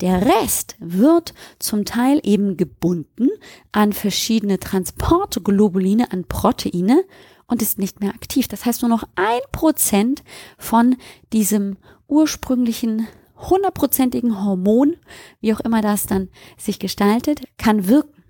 Der 0.00 0.26
Rest 0.26 0.74
wird 0.80 1.34
zum 1.60 1.84
Teil 1.84 2.20
eben 2.24 2.56
gebunden 2.56 3.28
an 3.70 3.92
verschiedene 3.92 4.58
Transportglobuline, 4.58 6.10
an 6.10 6.24
Proteine 6.24 7.04
und 7.50 7.60
ist 7.60 7.78
nicht 7.78 8.00
mehr 8.00 8.14
aktiv. 8.14 8.48
Das 8.48 8.64
heißt, 8.64 8.82
nur 8.82 8.88
noch 8.88 9.04
ein 9.16 9.40
Prozent 9.52 10.22
von 10.56 10.96
diesem 11.32 11.76
ursprünglichen 12.06 13.06
hundertprozentigen 13.36 14.42
Hormon, 14.44 14.96
wie 15.40 15.52
auch 15.52 15.60
immer 15.60 15.82
das 15.82 16.06
dann 16.06 16.28
sich 16.56 16.78
gestaltet, 16.78 17.42
kann 17.58 17.88
wirken. 17.88 18.22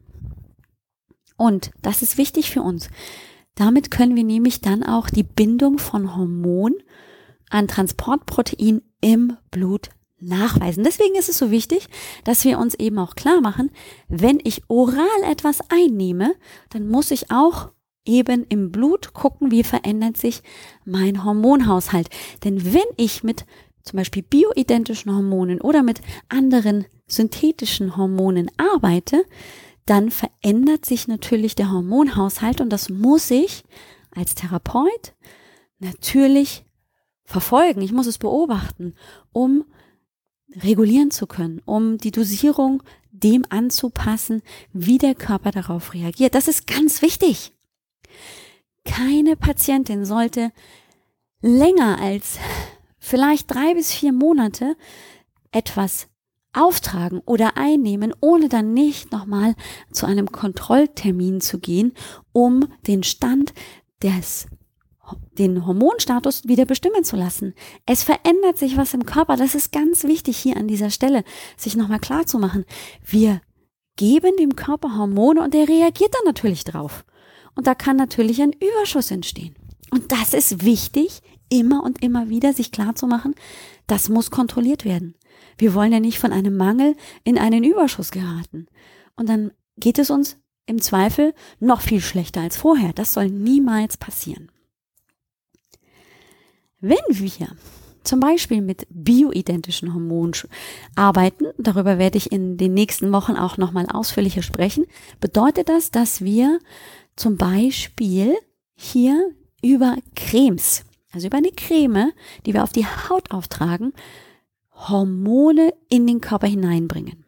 Und 1.36 1.70
das 1.82 2.02
ist 2.02 2.18
wichtig 2.18 2.50
für 2.50 2.62
uns. 2.62 2.88
Damit 3.54 3.90
können 3.90 4.16
wir 4.16 4.24
nämlich 4.24 4.60
dann 4.60 4.82
auch 4.82 5.10
die 5.10 5.22
Bindung 5.22 5.78
von 5.78 6.16
Hormon 6.16 6.74
an 7.50 7.68
Transportprotein 7.68 8.82
im 9.00 9.36
Blut 9.50 9.90
nachweisen. 10.18 10.84
Deswegen 10.84 11.14
ist 11.14 11.28
es 11.28 11.38
so 11.38 11.50
wichtig, 11.50 11.88
dass 12.24 12.44
wir 12.44 12.58
uns 12.58 12.74
eben 12.74 12.98
auch 12.98 13.16
klar 13.16 13.40
machen, 13.40 13.70
wenn 14.08 14.38
ich 14.44 14.62
oral 14.68 15.06
etwas 15.24 15.60
einnehme, 15.70 16.34
dann 16.70 16.88
muss 16.88 17.10
ich 17.10 17.30
auch 17.30 17.70
eben 18.10 18.44
im 18.48 18.72
Blut 18.72 19.14
gucken, 19.14 19.50
wie 19.50 19.62
verändert 19.62 20.16
sich 20.16 20.42
mein 20.84 21.24
Hormonhaushalt. 21.24 22.08
Denn 22.44 22.72
wenn 22.74 22.82
ich 22.96 23.22
mit 23.22 23.46
zum 23.82 23.96
Beispiel 23.96 24.22
bioidentischen 24.22 25.14
Hormonen 25.14 25.60
oder 25.60 25.82
mit 25.82 26.00
anderen 26.28 26.86
synthetischen 27.06 27.96
Hormonen 27.96 28.50
arbeite, 28.56 29.24
dann 29.86 30.10
verändert 30.10 30.84
sich 30.84 31.08
natürlich 31.08 31.54
der 31.54 31.70
Hormonhaushalt 31.70 32.60
und 32.60 32.70
das 32.70 32.90
muss 32.90 33.30
ich 33.30 33.64
als 34.14 34.34
Therapeut 34.34 35.14
natürlich 35.78 36.64
verfolgen. 37.24 37.80
Ich 37.80 37.92
muss 37.92 38.06
es 38.06 38.18
beobachten, 38.18 38.94
um 39.32 39.64
regulieren 40.62 41.10
zu 41.10 41.26
können, 41.26 41.62
um 41.64 41.96
die 41.96 42.10
Dosierung 42.10 42.82
dem 43.12 43.44
anzupassen, 43.48 44.42
wie 44.72 44.98
der 44.98 45.14
Körper 45.14 45.50
darauf 45.50 45.94
reagiert. 45.94 46.34
Das 46.34 46.48
ist 46.48 46.66
ganz 46.66 47.02
wichtig. 47.02 47.52
Keine 48.84 49.36
Patientin 49.36 50.04
sollte 50.04 50.52
länger 51.42 52.00
als 52.00 52.38
vielleicht 52.98 53.52
drei 53.52 53.74
bis 53.74 53.92
vier 53.92 54.12
Monate 54.12 54.76
etwas 55.52 56.08
auftragen 56.52 57.20
oder 57.26 57.56
einnehmen, 57.56 58.12
ohne 58.20 58.48
dann 58.48 58.74
nicht 58.74 59.12
nochmal 59.12 59.54
zu 59.92 60.06
einem 60.06 60.32
Kontrolltermin 60.32 61.40
zu 61.40 61.58
gehen, 61.58 61.92
um 62.32 62.68
den 62.86 63.02
Stand 63.02 63.52
des 64.02 64.46
den 65.38 65.66
Hormonstatus 65.66 66.46
wieder 66.46 66.66
bestimmen 66.66 67.02
zu 67.02 67.16
lassen. 67.16 67.54
Es 67.84 68.04
verändert 68.04 68.58
sich 68.58 68.76
was 68.76 68.94
im 68.94 69.06
Körper. 69.06 69.36
Das 69.36 69.56
ist 69.56 69.72
ganz 69.72 70.04
wichtig 70.04 70.36
hier 70.36 70.56
an 70.56 70.68
dieser 70.68 70.90
Stelle, 70.90 71.24
sich 71.56 71.76
nochmal 71.76 71.98
klar 71.98 72.26
zu 72.26 72.38
machen. 72.38 72.64
Wir 73.04 73.40
geben 73.96 74.36
dem 74.38 74.54
Körper 74.54 74.96
Hormone 74.96 75.42
und 75.42 75.52
der 75.52 75.68
reagiert 75.68 76.14
dann 76.14 76.24
natürlich 76.26 76.64
drauf. 76.64 77.04
Und 77.54 77.66
da 77.66 77.74
kann 77.74 77.96
natürlich 77.96 78.40
ein 78.40 78.52
Überschuss 78.52 79.10
entstehen. 79.10 79.54
Und 79.90 80.12
das 80.12 80.34
ist 80.34 80.64
wichtig, 80.64 81.20
immer 81.48 81.82
und 81.82 82.02
immer 82.02 82.28
wieder 82.28 82.52
sich 82.52 82.72
klar 82.72 82.94
zu 82.94 83.06
machen, 83.06 83.34
das 83.86 84.08
muss 84.08 84.30
kontrolliert 84.30 84.84
werden. 84.84 85.14
Wir 85.58 85.74
wollen 85.74 85.92
ja 85.92 86.00
nicht 86.00 86.18
von 86.18 86.32
einem 86.32 86.56
Mangel 86.56 86.96
in 87.24 87.38
einen 87.38 87.64
Überschuss 87.64 88.10
geraten. 88.10 88.66
Und 89.16 89.28
dann 89.28 89.50
geht 89.76 89.98
es 89.98 90.10
uns 90.10 90.36
im 90.66 90.80
Zweifel 90.80 91.34
noch 91.58 91.80
viel 91.80 92.00
schlechter 92.00 92.40
als 92.40 92.56
vorher. 92.56 92.92
Das 92.92 93.12
soll 93.12 93.28
niemals 93.28 93.96
passieren. 93.96 94.50
Wenn 96.80 96.98
wir 97.10 97.48
zum 98.04 98.20
Beispiel 98.20 98.62
mit 98.62 98.86
bioidentischen 98.88 99.92
Hormonen 99.92 100.32
arbeiten, 100.94 101.46
darüber 101.58 101.98
werde 101.98 102.16
ich 102.16 102.32
in 102.32 102.56
den 102.56 102.72
nächsten 102.72 103.12
Wochen 103.12 103.36
auch 103.36 103.58
nochmal 103.58 103.86
ausführlicher 103.86 104.42
sprechen, 104.42 104.86
bedeutet 105.20 105.68
das, 105.68 105.90
dass 105.90 106.22
wir 106.22 106.58
zum 107.20 107.36
Beispiel 107.36 108.36
hier 108.74 109.32
über 109.62 109.96
Cremes, 110.16 110.84
also 111.12 111.26
über 111.26 111.36
eine 111.36 111.52
Creme, 111.52 112.12
die 112.46 112.54
wir 112.54 112.62
auf 112.62 112.72
die 112.72 112.86
Haut 112.86 113.30
auftragen, 113.30 113.92
Hormone 114.72 115.74
in 115.88 116.06
den 116.06 116.20
Körper 116.20 116.46
hineinbringen. 116.46 117.24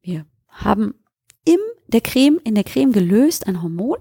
Wir 0.00 0.26
haben 0.48 0.94
in 1.44 1.58
der 1.86 2.00
Creme, 2.00 2.40
in 2.42 2.54
der 2.54 2.64
Creme 2.64 2.92
gelöst 2.92 3.46
ein 3.46 3.62
Hormon 3.62 3.98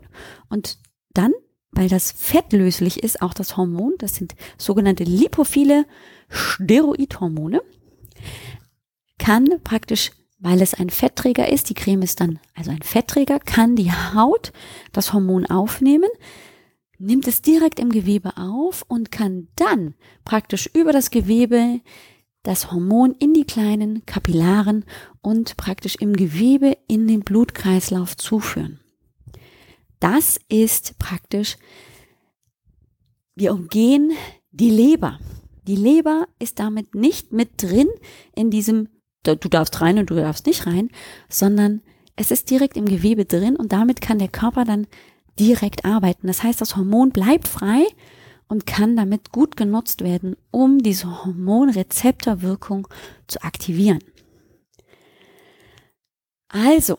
und 0.49 0.79
dann 1.13 1.33
weil 1.71 1.87
das 1.87 2.11
fettlöslich 2.11 3.01
ist, 3.01 3.21
auch 3.21 3.33
das 3.33 3.57
Hormon, 3.57 3.93
das 3.97 4.15
sind 4.15 4.35
sogenannte 4.57 5.05
lipophile 5.05 5.85
Steroidhormone, 6.29 7.61
kann 9.17 9.47
praktisch, 9.63 10.11
weil 10.41 10.61
es 10.61 10.73
ein 10.73 10.89
Fettträger 10.89 11.47
ist, 11.47 11.69
die 11.69 11.75
Creme 11.75 12.01
ist 12.01 12.19
dann 12.19 12.39
also 12.55 12.71
ein 12.71 12.81
Fettträger, 12.81 13.39
kann 13.39 13.75
die 13.75 13.91
Haut 13.91 14.51
das 14.91 15.13
Hormon 15.13 15.45
aufnehmen, 15.45 16.09
nimmt 16.97 17.27
es 17.27 17.41
direkt 17.41 17.79
im 17.79 17.91
Gewebe 17.91 18.35
auf 18.37 18.83
und 18.87 19.11
kann 19.11 19.47
dann 19.55 19.93
praktisch 20.25 20.69
über 20.73 20.91
das 20.91 21.11
Gewebe 21.11 21.79
das 22.43 22.71
Hormon 22.71 23.15
in 23.19 23.33
die 23.33 23.45
kleinen 23.45 24.05
Kapillaren 24.05 24.85
und 25.21 25.57
praktisch 25.57 25.95
im 25.95 26.13
Gewebe 26.13 26.75
in 26.87 27.07
den 27.07 27.21
Blutkreislauf 27.21 28.17
zuführen. 28.17 28.79
Das 29.99 30.39
ist 30.49 30.97
praktisch, 30.97 31.57
wir 33.35 33.53
umgehen 33.53 34.11
die 34.49 34.71
Leber. 34.71 35.19
Die 35.67 35.75
Leber 35.75 36.27
ist 36.39 36.57
damit 36.57 36.95
nicht 36.95 37.31
mit 37.31 37.61
drin 37.61 37.87
in 38.35 38.49
diesem, 38.49 38.89
du 39.23 39.35
darfst 39.35 39.81
rein 39.81 39.99
und 39.99 40.09
du 40.09 40.15
darfst 40.15 40.45
nicht 40.45 40.65
rein, 40.67 40.89
sondern 41.29 41.81
es 42.15 42.31
ist 42.31 42.49
direkt 42.49 42.77
im 42.77 42.85
Gewebe 42.85 43.25
drin 43.25 43.55
und 43.55 43.71
damit 43.71 44.01
kann 44.01 44.19
der 44.19 44.27
Körper 44.27 44.65
dann 44.65 44.87
direkt 45.39 45.85
arbeiten. 45.85 46.27
Das 46.27 46.43
heißt, 46.43 46.61
das 46.61 46.75
Hormon 46.75 47.11
bleibt 47.11 47.47
frei 47.47 47.85
und 48.47 48.65
kann 48.65 48.95
damit 48.95 49.31
gut 49.31 49.55
genutzt 49.55 50.03
werden, 50.03 50.35
um 50.51 50.79
diese 50.79 51.23
Hormonrezeptorwirkung 51.25 52.87
zu 53.27 53.41
aktivieren. 53.43 53.99
Also, 56.49 56.97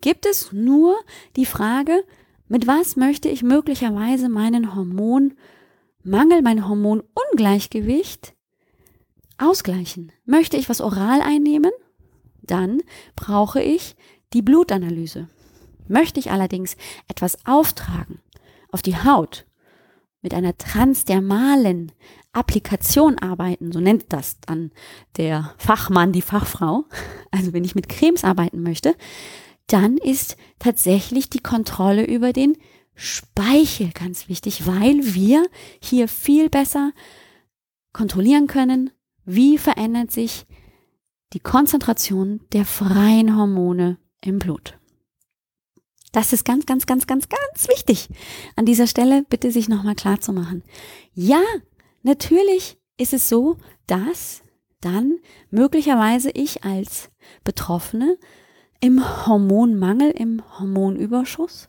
gibt 0.00 0.24
es 0.24 0.52
nur 0.52 0.94
die 1.34 1.46
Frage, 1.46 2.04
mit 2.46 2.68
was 2.68 2.94
möchte 2.94 3.28
ich 3.28 3.42
möglicherweise 3.42 4.28
meinen 4.28 4.76
Hormonmangel, 4.76 6.42
mein 6.42 6.68
Hormonungleichgewicht 6.68 8.35
ausgleichen? 9.38 10.12
Möchte 10.24 10.56
ich 10.56 10.68
was 10.68 10.80
oral 10.80 11.20
einnehmen? 11.20 11.72
Dann 12.42 12.80
brauche 13.16 13.62
ich 13.62 13.96
die 14.32 14.42
Blutanalyse. 14.42 15.28
Möchte 15.88 16.20
ich 16.20 16.30
allerdings 16.30 16.76
etwas 17.08 17.38
auftragen 17.46 18.20
auf 18.70 18.82
die 18.82 18.96
Haut, 18.96 19.46
mit 20.22 20.34
einer 20.34 20.56
transdermalen 20.58 21.92
Applikation 22.32 23.18
arbeiten, 23.18 23.70
so 23.70 23.80
nennt 23.80 24.12
das 24.12 24.40
dann 24.40 24.72
der 25.16 25.54
Fachmann, 25.56 26.12
die 26.12 26.22
Fachfrau, 26.22 26.84
also 27.30 27.52
wenn 27.52 27.64
ich 27.64 27.74
mit 27.74 27.88
Cremes 27.88 28.24
arbeiten 28.24 28.62
möchte, 28.62 28.94
dann 29.68 29.96
ist 29.96 30.36
tatsächlich 30.58 31.30
die 31.30 31.40
Kontrolle 31.40 32.04
über 32.04 32.32
den 32.32 32.56
Speichel 32.94 33.90
ganz 33.92 34.28
wichtig, 34.28 34.66
weil 34.66 34.98
wir 35.02 35.46
hier 35.80 36.08
viel 36.08 36.50
besser 36.50 36.92
kontrollieren 37.92 38.46
können, 38.46 38.90
wie 39.26 39.58
verändert 39.58 40.10
sich 40.10 40.46
die 41.32 41.40
Konzentration 41.40 42.40
der 42.52 42.64
freien 42.64 43.36
Hormone 43.36 43.98
im 44.22 44.38
Blut. 44.38 44.78
Das 46.12 46.32
ist 46.32 46.44
ganz, 46.44 46.64
ganz, 46.64 46.86
ganz, 46.86 47.06
ganz, 47.06 47.28
ganz 47.28 47.68
wichtig. 47.68 48.08
An 48.54 48.64
dieser 48.64 48.86
Stelle 48.86 49.24
bitte 49.28 49.50
sich 49.50 49.68
nochmal 49.68 49.96
klar 49.96 50.20
zu 50.20 50.32
machen. 50.32 50.62
Ja, 51.12 51.42
natürlich 52.02 52.78
ist 52.96 53.12
es 53.12 53.28
so, 53.28 53.58
dass 53.86 54.42
dann 54.80 55.18
möglicherweise 55.50 56.30
ich 56.30 56.64
als 56.64 57.10
Betroffene 57.44 58.16
im 58.80 59.26
Hormonmangel, 59.26 60.10
im 60.10 60.42
Hormonüberschuss 60.58 61.68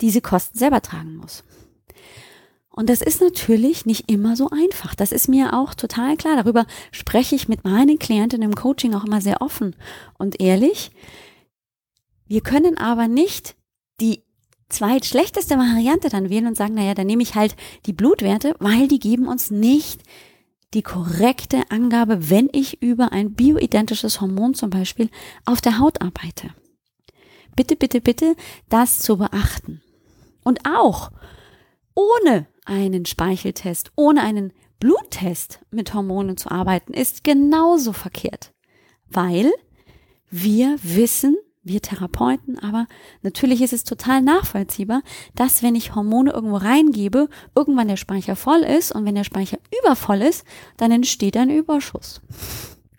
diese 0.00 0.20
Kosten 0.20 0.58
selber 0.58 0.82
tragen 0.82 1.16
muss. 1.16 1.44
Und 2.76 2.90
das 2.90 3.02
ist 3.02 3.20
natürlich 3.20 3.86
nicht 3.86 4.10
immer 4.10 4.34
so 4.34 4.50
einfach. 4.50 4.96
Das 4.96 5.12
ist 5.12 5.28
mir 5.28 5.54
auch 5.54 5.74
total 5.74 6.16
klar. 6.16 6.34
Darüber 6.36 6.66
spreche 6.90 7.36
ich 7.36 7.48
mit 7.48 7.62
meinen 7.62 8.00
Klienten 8.00 8.42
im 8.42 8.56
Coaching 8.56 8.94
auch 8.94 9.04
immer 9.04 9.20
sehr 9.20 9.42
offen 9.42 9.76
und 10.18 10.40
ehrlich. 10.40 10.90
Wir 12.26 12.40
können 12.40 12.76
aber 12.76 13.06
nicht 13.06 13.54
die 14.00 14.24
zweitschlechteste 14.70 15.56
Variante 15.56 16.08
dann 16.08 16.30
wählen 16.30 16.48
und 16.48 16.56
sagen, 16.56 16.74
naja, 16.74 16.94
dann 16.94 17.06
nehme 17.06 17.22
ich 17.22 17.36
halt 17.36 17.54
die 17.86 17.92
Blutwerte, 17.92 18.56
weil 18.58 18.88
die 18.88 18.98
geben 18.98 19.28
uns 19.28 19.52
nicht 19.52 20.02
die 20.74 20.82
korrekte 20.82 21.70
Angabe, 21.70 22.28
wenn 22.28 22.48
ich 22.50 22.82
über 22.82 23.12
ein 23.12 23.34
bioidentisches 23.34 24.20
Hormon 24.20 24.54
zum 24.54 24.70
Beispiel 24.70 25.10
auf 25.44 25.60
der 25.60 25.78
Haut 25.78 26.02
arbeite. 26.02 26.48
Bitte, 27.54 27.76
bitte, 27.76 28.00
bitte, 28.00 28.34
das 28.68 28.98
zu 28.98 29.18
beachten. 29.18 29.80
Und 30.42 30.66
auch 30.66 31.12
ohne 31.94 32.48
einen 32.64 33.06
Speicheltest, 33.06 33.92
ohne 33.96 34.22
einen 34.22 34.52
Bluttest 34.80 35.60
mit 35.70 35.94
Hormonen 35.94 36.36
zu 36.36 36.50
arbeiten 36.50 36.92
ist 36.92 37.24
genauso 37.24 37.92
verkehrt, 37.92 38.52
weil 39.08 39.50
wir 40.30 40.76
wissen, 40.82 41.36
wir 41.62 41.80
Therapeuten, 41.80 42.58
aber 42.58 42.86
natürlich 43.22 43.62
ist 43.62 43.72
es 43.72 43.84
total 43.84 44.20
nachvollziehbar, 44.20 45.02
dass 45.34 45.62
wenn 45.62 45.74
ich 45.74 45.94
Hormone 45.94 46.32
irgendwo 46.32 46.56
reingebe, 46.56 47.28
irgendwann 47.54 47.88
der 47.88 47.96
Speicher 47.96 48.36
voll 48.36 48.60
ist 48.60 48.92
und 48.92 49.06
wenn 49.06 49.14
der 49.14 49.24
Speicher 49.24 49.58
übervoll 49.82 50.20
ist, 50.20 50.44
dann 50.76 50.90
entsteht 50.90 51.36
ein 51.36 51.50
Überschuss. 51.50 52.20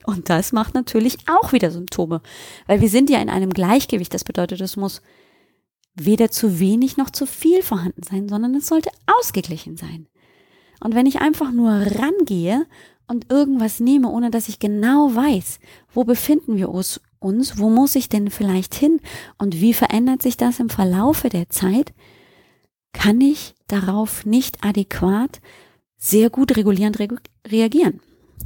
Und 0.05 0.29
das 0.29 0.51
macht 0.51 0.73
natürlich 0.73 1.17
auch 1.27 1.51
wieder 1.51 1.71
Symptome, 1.71 2.21
weil 2.67 2.81
wir 2.81 2.89
sind 2.89 3.09
ja 3.09 3.19
in 3.19 3.29
einem 3.29 3.51
Gleichgewicht. 3.51 4.13
Das 4.13 4.23
bedeutet, 4.23 4.61
es 4.61 4.75
muss 4.75 5.01
weder 5.95 6.29
zu 6.29 6.59
wenig 6.59 6.97
noch 6.97 7.09
zu 7.09 7.25
viel 7.25 7.63
vorhanden 7.63 8.03
sein, 8.03 8.29
sondern 8.29 8.53
es 8.55 8.67
sollte 8.67 8.89
ausgeglichen 9.07 9.77
sein. 9.77 10.07
Und 10.81 10.93
wenn 10.93 11.05
ich 11.05 11.21
einfach 11.21 11.51
nur 11.51 11.71
rangehe 11.71 12.65
und 13.07 13.31
irgendwas 13.31 13.79
nehme, 13.79 14.09
ohne 14.09 14.29
dass 14.29 14.49
ich 14.49 14.59
genau 14.59 15.15
weiß, 15.15 15.59
wo 15.93 16.03
befinden 16.03 16.57
wir 16.57 16.69
uns, 16.69 17.01
wo 17.19 17.69
muss 17.69 17.95
ich 17.95 18.09
denn 18.09 18.29
vielleicht 18.29 18.75
hin 18.75 18.99
und 19.37 19.61
wie 19.61 19.73
verändert 19.73 20.21
sich 20.21 20.37
das 20.37 20.59
im 20.59 20.69
Verlaufe 20.69 21.29
der 21.29 21.49
Zeit, 21.49 21.93
kann 22.93 23.21
ich 23.21 23.55
darauf 23.67 24.25
nicht 24.25 24.63
adäquat 24.63 25.41
sehr 25.97 26.29
gut 26.29 26.55
regulierend 26.55 26.99
re 26.99 27.07
reagieren. 27.47 27.99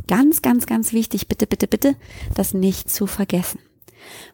Ganz, 0.07 0.41
ganz, 0.41 0.65
ganz 0.65 0.93
wichtig, 0.93 1.27
bitte, 1.27 1.45
bitte, 1.45 1.67
bitte, 1.67 1.95
das 2.35 2.53
nicht 2.53 2.89
zu 2.89 3.05
vergessen. 3.05 3.59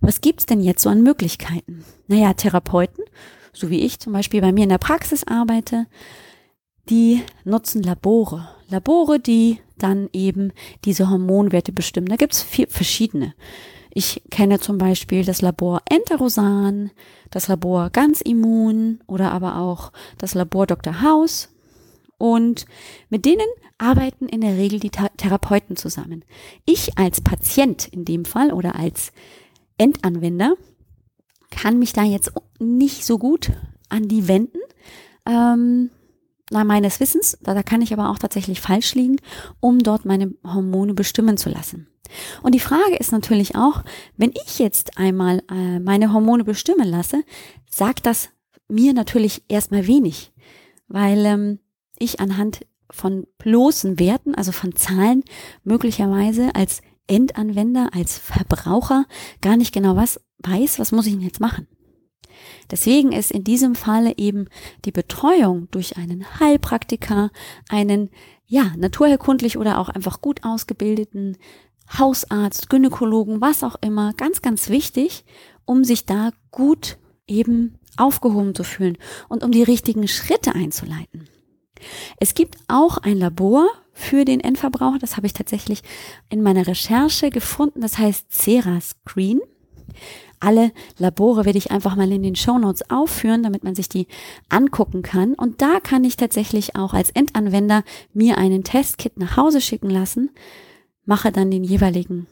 Was 0.01 0.21
gibt's 0.21 0.45
denn 0.45 0.61
jetzt 0.61 0.81
so 0.81 0.89
an 0.89 1.03
Möglichkeiten? 1.03 1.85
Naja, 2.07 2.33
Therapeuten, 2.33 3.03
so 3.53 3.69
wie 3.69 3.81
ich 3.81 3.99
zum 3.99 4.13
Beispiel 4.13 4.41
bei 4.41 4.51
mir 4.51 4.63
in 4.63 4.69
der 4.69 4.77
Praxis 4.77 5.23
arbeite, 5.25 5.87
die 6.89 7.21
nutzen 7.43 7.81
Labore. 7.83 8.49
Labore, 8.69 9.19
die 9.19 9.59
dann 9.77 10.09
eben 10.13 10.51
diese 10.85 11.09
Hormonwerte 11.09 11.71
bestimmen. 11.71 12.07
Da 12.07 12.15
gibt's 12.15 12.41
vier 12.41 12.67
verschiedene. 12.67 13.33
Ich 13.97 14.21
kenne 14.29 14.59
zum 14.59 14.77
Beispiel 14.77 15.23
das 15.23 15.41
Labor 15.41 15.81
Enterosan, 15.89 16.91
das 17.31 17.47
Labor 17.47 17.89
Ganz 17.91 18.21
Immun 18.21 18.99
oder 19.07 19.31
aber 19.31 19.57
auch 19.57 19.91
das 20.17 20.33
Labor 20.33 20.67
Dr. 20.67 21.01
House. 21.01 21.49
Und 22.17 22.65
mit 23.09 23.25
denen 23.25 23.47
arbeiten 23.77 24.27
in 24.27 24.41
der 24.41 24.57
Regel 24.57 24.79
die 24.79 24.89
Therapeuten 24.89 25.75
zusammen. 25.75 26.23
Ich 26.65 26.97
als 26.97 27.21
Patient 27.21 27.87
in 27.87 28.05
dem 28.05 28.25
Fall 28.25 28.51
oder 28.51 28.75
als 28.75 29.11
Endanwender 29.77 30.55
kann 31.51 31.79
mich 31.79 31.93
da 31.93 32.03
jetzt 32.03 32.31
nicht 32.59 33.05
so 33.05 33.17
gut 33.17 33.51
an 33.89 34.07
die 34.07 34.27
wenden. 34.27 34.59
Ähm, 35.25 35.89
na, 36.51 36.63
meines 36.63 36.99
Wissens, 36.99 37.37
da, 37.41 37.53
da 37.53 37.63
kann 37.63 37.81
ich 37.81 37.91
aber 37.93 38.09
auch 38.09 38.19
tatsächlich 38.19 38.61
falsch 38.61 38.93
liegen, 38.95 39.17
um 39.59 39.79
dort 39.79 40.05
meine 40.05 40.33
Hormone 40.43 40.93
bestimmen 40.93 41.37
zu 41.37 41.49
lassen. 41.49 41.87
Und 42.43 42.53
die 42.53 42.59
Frage 42.59 42.95
ist 42.99 43.11
natürlich 43.11 43.55
auch, 43.55 43.83
wenn 44.15 44.31
ich 44.45 44.59
jetzt 44.59 44.97
einmal 44.97 45.41
äh, 45.49 45.79
meine 45.79 46.13
Hormone 46.13 46.43
bestimmen 46.43 46.87
lasse, 46.87 47.23
sagt 47.69 48.05
das 48.05 48.29
mir 48.67 48.93
natürlich 48.93 49.43
erstmal 49.47 49.87
wenig, 49.87 50.31
weil 50.87 51.25
ähm, 51.25 51.59
ich 51.97 52.19
anhand 52.19 52.65
von 52.91 53.25
bloßen 53.39 53.99
Werten, 53.99 54.35
also 54.35 54.51
von 54.51 54.75
Zahlen, 54.75 55.23
möglicherweise 55.63 56.53
als 56.53 56.81
Endanwender, 57.07 57.89
als 57.93 58.17
Verbraucher 58.17 59.05
gar 59.41 59.57
nicht 59.57 59.73
genau 59.73 59.95
was 59.95 60.19
weiß, 60.39 60.79
was 60.79 60.91
muss 60.91 61.07
ich 61.07 61.13
denn 61.13 61.21
jetzt 61.21 61.39
machen. 61.39 61.67
Deswegen 62.71 63.11
ist 63.11 63.31
in 63.31 63.43
diesem 63.43 63.75
Falle 63.75 64.17
eben 64.17 64.47
die 64.85 64.91
Betreuung 64.91 65.69
durch 65.71 65.97
einen 65.97 66.39
Heilpraktiker, 66.39 67.31
einen 67.69 68.09
ja, 68.47 68.71
naturherkundlich 68.77 69.57
oder 69.57 69.79
auch 69.79 69.89
einfach 69.89 70.21
gut 70.21 70.43
ausgebildeten 70.43 71.37
Hausarzt, 71.97 72.69
Gynäkologen, 72.69 73.41
was 73.41 73.63
auch 73.63 73.75
immer, 73.81 74.13
ganz, 74.13 74.41
ganz 74.41 74.69
wichtig, 74.69 75.23
um 75.65 75.83
sich 75.83 76.05
da 76.05 76.31
gut 76.51 76.97
eben 77.27 77.77
aufgehoben 77.97 78.55
zu 78.55 78.63
fühlen 78.63 78.97
und 79.29 79.43
um 79.43 79.51
die 79.51 79.63
richtigen 79.63 80.07
Schritte 80.07 80.53
einzuleiten. 80.53 81.29
Es 82.19 82.33
gibt 82.33 82.57
auch 82.67 82.97
ein 82.97 83.17
Labor 83.17 83.67
für 83.93 84.25
den 84.25 84.39
Endverbraucher, 84.39 84.99
das 84.99 85.15
habe 85.17 85.27
ich 85.27 85.33
tatsächlich 85.33 85.81
in 86.29 86.43
meiner 86.43 86.67
Recherche 86.67 87.29
gefunden, 87.29 87.81
das 87.81 87.97
heißt 87.97 88.31
Cera 88.31 88.79
Screen. 88.81 89.39
Alle 90.39 90.71
Labore 90.97 91.45
werde 91.45 91.57
ich 91.57 91.71
einfach 91.71 91.95
mal 91.95 92.11
in 92.11 92.21
den 92.21 92.35
Show 92.35 92.57
Notes 92.57 92.89
aufführen, 92.89 93.41
damit 93.41 93.63
man 93.63 93.73
sich 93.73 93.87
die 93.87 94.07
angucken 94.49 95.01
kann. 95.01 95.33
Und 95.33 95.61
da 95.61 95.79
kann 95.79 96.03
ich 96.03 96.17
tatsächlich 96.17 96.75
auch 96.75 96.93
als 96.93 97.09
Endanwender 97.09 97.83
mir 98.13 98.37
einen 98.37 98.63
Testkit 98.63 99.17
nach 99.17 99.37
Hause 99.37 99.61
schicken 99.61 99.89
lassen, 99.89 100.31
mache 101.05 101.31
dann 101.31 101.51
den 101.51 101.63
jeweiligen 101.63 102.27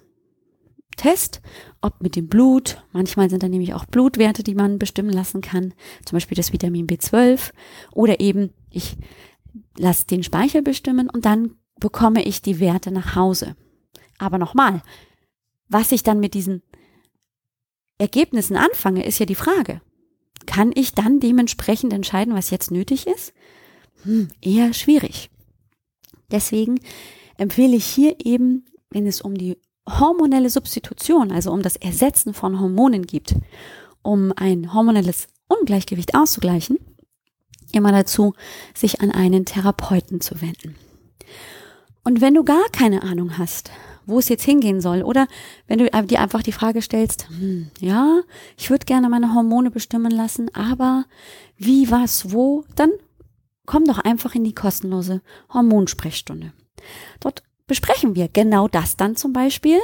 Test, 0.97 1.41
ob 1.81 2.01
mit 2.01 2.15
dem 2.15 2.27
Blut. 2.27 2.83
Manchmal 2.91 3.29
sind 3.29 3.41
da 3.41 3.49
nämlich 3.49 3.73
auch 3.73 3.85
Blutwerte, 3.85 4.43
die 4.43 4.55
man 4.55 4.79
bestimmen 4.79 5.11
lassen 5.11 5.41
kann, 5.41 5.73
zum 6.05 6.17
Beispiel 6.17 6.35
das 6.35 6.53
Vitamin 6.53 6.87
B12 6.87 7.51
oder 7.93 8.19
eben 8.19 8.51
ich 8.69 8.97
lasse 9.77 10.07
den 10.07 10.23
Speicher 10.23 10.61
bestimmen 10.61 11.09
und 11.09 11.25
dann 11.25 11.55
bekomme 11.79 12.23
ich 12.23 12.41
die 12.41 12.59
Werte 12.59 12.91
nach 12.91 13.15
Hause. 13.15 13.55
Aber 14.17 14.37
nochmal, 14.37 14.81
was 15.67 15.91
ich 15.91 16.03
dann 16.03 16.19
mit 16.19 16.33
diesen 16.33 16.61
Ergebnissen 17.97 18.55
anfange, 18.55 19.05
ist 19.05 19.19
ja 19.19 19.25
die 19.25 19.35
Frage. 19.35 19.81
Kann 20.45 20.71
ich 20.73 20.93
dann 20.93 21.19
dementsprechend 21.19 21.93
entscheiden, 21.93 22.33
was 22.33 22.49
jetzt 22.49 22.71
nötig 22.71 23.07
ist? 23.07 23.33
Hm, 24.03 24.27
eher 24.41 24.73
schwierig. 24.73 25.29
Deswegen 26.31 26.79
empfehle 27.37 27.75
ich 27.75 27.85
hier 27.85 28.15
eben, 28.23 28.65
wenn 28.89 29.07
es 29.07 29.21
um 29.21 29.35
die 29.35 29.57
hormonelle 29.87 30.49
Substitution, 30.49 31.31
also 31.31 31.51
um 31.51 31.61
das 31.61 31.75
Ersetzen 31.75 32.33
von 32.33 32.59
Hormonen 32.59 33.05
gibt, 33.05 33.35
um 34.01 34.33
ein 34.35 34.73
hormonelles 34.73 35.27
Ungleichgewicht 35.47 36.15
auszugleichen, 36.15 36.77
immer 37.73 37.91
dazu, 37.91 38.33
sich 38.73 39.01
an 39.01 39.11
einen 39.11 39.45
Therapeuten 39.45 40.21
zu 40.21 40.41
wenden. 40.41 40.75
Und 42.03 42.21
wenn 42.21 42.33
du 42.33 42.43
gar 42.43 42.63
keine 42.71 43.03
Ahnung 43.03 43.37
hast, 43.37 43.71
wo 44.05 44.19
es 44.19 44.29
jetzt 44.29 44.43
hingehen 44.43 44.81
soll, 44.81 45.03
oder 45.03 45.27
wenn 45.67 45.79
du 45.79 45.89
dir 45.89 46.19
einfach 46.19 46.43
die 46.43 46.51
Frage 46.51 46.81
stellst, 46.81 47.29
hm, 47.29 47.69
ja, 47.79 48.21
ich 48.57 48.69
würde 48.69 48.85
gerne 48.85 49.09
meine 49.09 49.33
Hormone 49.33 49.71
bestimmen 49.71 50.11
lassen, 50.11 50.53
aber 50.53 51.05
wie, 51.57 51.89
was, 51.89 52.31
wo, 52.31 52.65
dann 52.75 52.91
komm 53.65 53.85
doch 53.85 53.99
einfach 53.99 54.35
in 54.35 54.43
die 54.43 54.55
kostenlose 54.55 55.21
Hormonsprechstunde. 55.53 56.51
Dort 57.21 57.43
besprechen 57.67 58.15
wir 58.15 58.27
genau 58.27 58.67
das 58.67 58.97
dann 58.97 59.15
zum 59.15 59.31
Beispiel. 59.31 59.79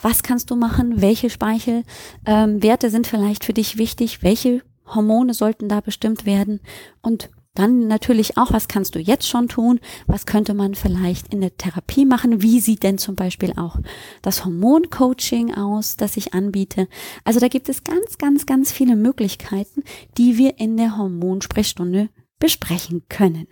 Was 0.00 0.22
kannst 0.22 0.50
du 0.50 0.56
machen? 0.56 1.00
Welche 1.00 1.30
Speichelwerte 1.30 2.86
ähm, 2.86 2.90
sind 2.90 3.06
vielleicht 3.06 3.44
für 3.44 3.52
dich 3.52 3.78
wichtig? 3.78 4.22
Welche 4.22 4.62
Hormone 4.94 5.34
sollten 5.34 5.68
da 5.68 5.80
bestimmt 5.80 6.26
werden? 6.26 6.60
Und 7.02 7.30
dann 7.54 7.88
natürlich 7.88 8.36
auch, 8.36 8.52
was 8.52 8.68
kannst 8.68 8.94
du 8.94 9.00
jetzt 9.00 9.28
schon 9.28 9.48
tun? 9.48 9.80
Was 10.06 10.24
könnte 10.24 10.54
man 10.54 10.74
vielleicht 10.74 11.34
in 11.34 11.40
der 11.40 11.56
Therapie 11.56 12.04
machen? 12.04 12.42
Wie 12.42 12.60
sieht 12.60 12.84
denn 12.84 12.96
zum 12.96 13.16
Beispiel 13.16 13.54
auch 13.56 13.76
das 14.22 14.44
Hormoncoaching 14.44 15.54
aus, 15.54 15.96
das 15.96 16.16
ich 16.16 16.32
anbiete? 16.32 16.86
Also 17.24 17.40
da 17.40 17.48
gibt 17.48 17.68
es 17.68 17.82
ganz, 17.82 18.18
ganz, 18.18 18.46
ganz 18.46 18.70
viele 18.70 18.94
Möglichkeiten, 18.94 19.82
die 20.16 20.38
wir 20.38 20.58
in 20.58 20.76
der 20.76 20.96
Hormonsprechstunde 20.96 22.08
besprechen 22.38 23.02
können. 23.08 23.48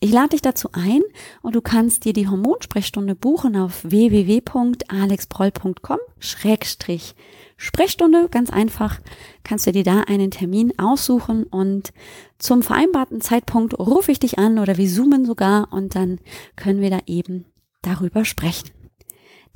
Ich 0.00 0.12
lade 0.12 0.30
dich 0.30 0.42
dazu 0.42 0.70
ein 0.72 1.02
und 1.42 1.54
du 1.54 1.60
kannst 1.60 2.04
dir 2.04 2.12
die 2.12 2.28
Hormonsprechstunde 2.28 3.14
buchen 3.14 3.56
auf 3.56 3.84
www.alexproll.com 3.84 5.98
Schrägstrich 6.18 7.14
Sprechstunde. 7.56 8.28
Ganz 8.30 8.50
einfach 8.50 9.00
kannst 9.44 9.66
du 9.66 9.72
dir 9.72 9.84
da 9.84 10.00
einen 10.00 10.30
Termin 10.30 10.78
aussuchen 10.78 11.44
und 11.44 11.92
zum 12.38 12.62
vereinbarten 12.62 13.20
Zeitpunkt 13.20 13.78
rufe 13.78 14.12
ich 14.12 14.18
dich 14.18 14.38
an 14.38 14.58
oder 14.58 14.76
wir 14.76 14.88
zoomen 14.88 15.24
sogar 15.24 15.72
und 15.72 15.94
dann 15.94 16.18
können 16.56 16.80
wir 16.80 16.90
da 16.90 16.98
eben 17.06 17.46
darüber 17.82 18.24
sprechen. 18.24 18.70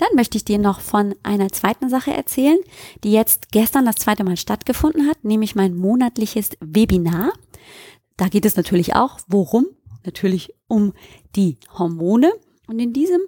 Dann 0.01 0.15
möchte 0.15 0.39
ich 0.39 0.47
dir 0.47 0.59
noch 0.59 0.81
von 0.81 1.15
einer 1.23 1.51
zweiten 1.51 1.91
Sache 1.91 2.11
erzählen, 2.11 2.59
die 3.05 3.13
jetzt 3.13 3.53
gestern 3.53 3.85
das 3.85 3.97
zweite 3.97 4.25
Mal 4.25 4.39
stattgefunden 4.39 5.07
hat, 5.07 5.25
nämlich 5.25 5.55
mein 5.55 5.77
monatliches 5.77 6.53
Webinar. 6.61 7.35
Da 8.17 8.29
geht 8.29 8.47
es 8.47 8.57
natürlich 8.57 8.95
auch, 8.95 9.19
worum 9.29 9.67
natürlich 10.05 10.55
um 10.69 10.93
die 11.37 11.59
Hormone. 11.77 12.33
Und 12.67 12.79
in 12.79 12.93
diesem 12.93 13.21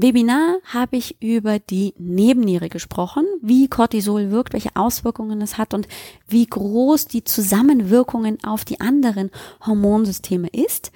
Webinar 0.00 0.58
habe 0.64 0.96
ich 0.96 1.20
über 1.20 1.58
die 1.58 1.92
Nebenniere 1.98 2.68
gesprochen, 2.68 3.26
wie 3.42 3.68
Cortisol 3.68 4.30
wirkt, 4.30 4.52
welche 4.52 4.76
Auswirkungen 4.76 5.40
es 5.40 5.58
hat 5.58 5.74
und 5.74 5.88
wie 6.28 6.46
groß 6.46 7.06
die 7.06 7.24
Zusammenwirkungen 7.24 8.38
auf 8.44 8.64
die 8.64 8.80
anderen 8.80 9.30
Hormonsysteme 9.66 10.48
ist. 10.48 10.92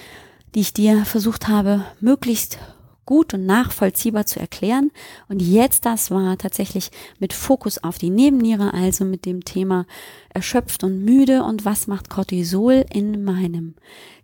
die 0.55 0.61
ich 0.61 0.73
dir 0.73 1.05
versucht 1.05 1.47
habe, 1.47 1.85
möglichst 1.99 2.57
gut 3.05 3.33
und 3.33 3.45
nachvollziehbar 3.45 4.25
zu 4.25 4.39
erklären. 4.39 4.91
Und 5.27 5.41
jetzt 5.41 5.85
das 5.85 6.11
war 6.11 6.37
tatsächlich 6.37 6.89
mit 7.19 7.33
Fokus 7.33 7.83
auf 7.83 7.97
die 7.97 8.09
Nebenniere, 8.09 8.73
also 8.73 9.05
mit 9.05 9.25
dem 9.25 9.45
Thema 9.45 9.85
erschöpft 10.29 10.83
und 10.83 11.03
müde 11.03 11.43
und 11.43 11.65
was 11.65 11.87
macht 11.87 12.09
Cortisol 12.09 12.85
in 12.91 13.23
meinem 13.23 13.75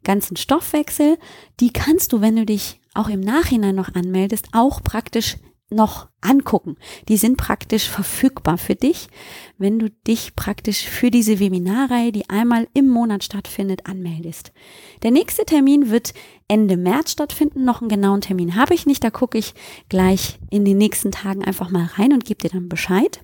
ganzen 0.03 0.35
Stoffwechsel. 0.35 1.17
Die 1.59 1.71
kannst 1.71 2.11
du, 2.13 2.21
wenn 2.21 2.35
du 2.35 2.45
dich 2.45 2.79
auch 2.93 3.09
im 3.09 3.21
Nachhinein 3.21 3.75
noch 3.75 3.93
anmeldest, 3.93 4.47
auch 4.51 4.81
praktisch 4.81 5.37
noch 5.71 6.09
angucken. 6.21 6.77
Die 7.07 7.17
sind 7.17 7.37
praktisch 7.37 7.89
verfügbar 7.89 8.57
für 8.57 8.75
dich, 8.75 9.07
wenn 9.57 9.79
du 9.79 9.89
dich 9.89 10.35
praktisch 10.35 10.85
für 10.85 11.09
diese 11.09 11.39
Webinarreihe, 11.39 12.11
die 12.11 12.29
einmal 12.29 12.67
im 12.73 12.87
Monat 12.87 13.23
stattfindet, 13.23 13.85
anmeldest. 13.85 14.51
Der 15.03 15.11
nächste 15.11 15.45
Termin 15.45 15.89
wird 15.89 16.13
Ende 16.47 16.77
März 16.77 17.13
stattfinden. 17.13 17.63
Noch 17.63 17.81
einen 17.81 17.89
genauen 17.89 18.21
Termin 18.21 18.55
habe 18.55 18.73
ich 18.73 18.85
nicht. 18.85 19.03
Da 19.03 19.09
gucke 19.09 19.37
ich 19.37 19.53
gleich 19.89 20.39
in 20.49 20.65
den 20.65 20.77
nächsten 20.77 21.11
Tagen 21.11 21.43
einfach 21.43 21.69
mal 21.69 21.89
rein 21.97 22.13
und 22.13 22.25
gebe 22.25 22.41
dir 22.41 22.49
dann 22.49 22.69
Bescheid. 22.69 23.21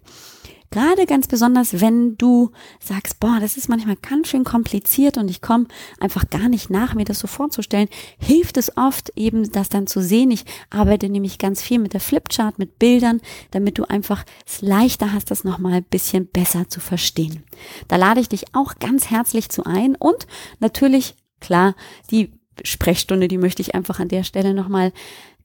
Gerade 0.69 1.05
ganz 1.05 1.27
besonders, 1.27 1.79
wenn 1.79 2.17
du 2.17 2.51
sagst, 2.79 3.19
boah, 3.19 3.37
das 3.39 3.55
ist 3.55 3.69
manchmal 3.69 3.95
ganz 3.95 4.27
schön 4.27 4.43
kompliziert 4.43 5.17
und 5.17 5.29
ich 5.29 5.41
komme 5.41 5.67
einfach 5.99 6.29
gar 6.29 6.49
nicht 6.49 6.69
nach, 6.69 6.93
mir 6.93 7.05
das 7.05 7.19
so 7.19 7.27
vorzustellen, 7.27 7.87
hilft 8.17 8.57
es 8.57 8.75
oft 8.75 9.11
eben, 9.15 9.51
das 9.51 9.69
dann 9.69 9.87
zu 9.87 10.01
sehen. 10.01 10.29
Ich 10.31 10.43
arbeite 10.69 11.09
nämlich 11.09 11.37
ganz 11.37 11.61
viel 11.61 11.79
mit 11.79 11.93
der 11.93 12.01
Flipchart, 12.01 12.59
mit 12.59 12.79
Bildern, 12.79 13.21
damit 13.51 13.77
du 13.77 13.85
einfach 13.85 14.25
es 14.45 14.61
leichter 14.61 15.13
hast, 15.13 15.31
das 15.31 15.43
nochmal 15.43 15.73
ein 15.73 15.83
bisschen 15.83 16.27
besser 16.27 16.67
zu 16.67 16.79
verstehen. 16.79 17.43
Da 17.87 17.95
lade 17.95 18.19
ich 18.19 18.29
dich 18.29 18.53
auch 18.53 18.75
ganz 18.75 19.09
herzlich 19.09 19.49
zu 19.49 19.65
ein 19.65 19.95
und 19.95 20.27
natürlich, 20.59 21.15
klar, 21.39 21.75
die 22.11 22.33
Sprechstunde, 22.63 23.27
die 23.27 23.37
möchte 23.37 23.61
ich 23.61 23.75
einfach 23.75 23.99
an 23.99 24.07
der 24.07 24.23
Stelle 24.23 24.53
nochmal 24.53 24.91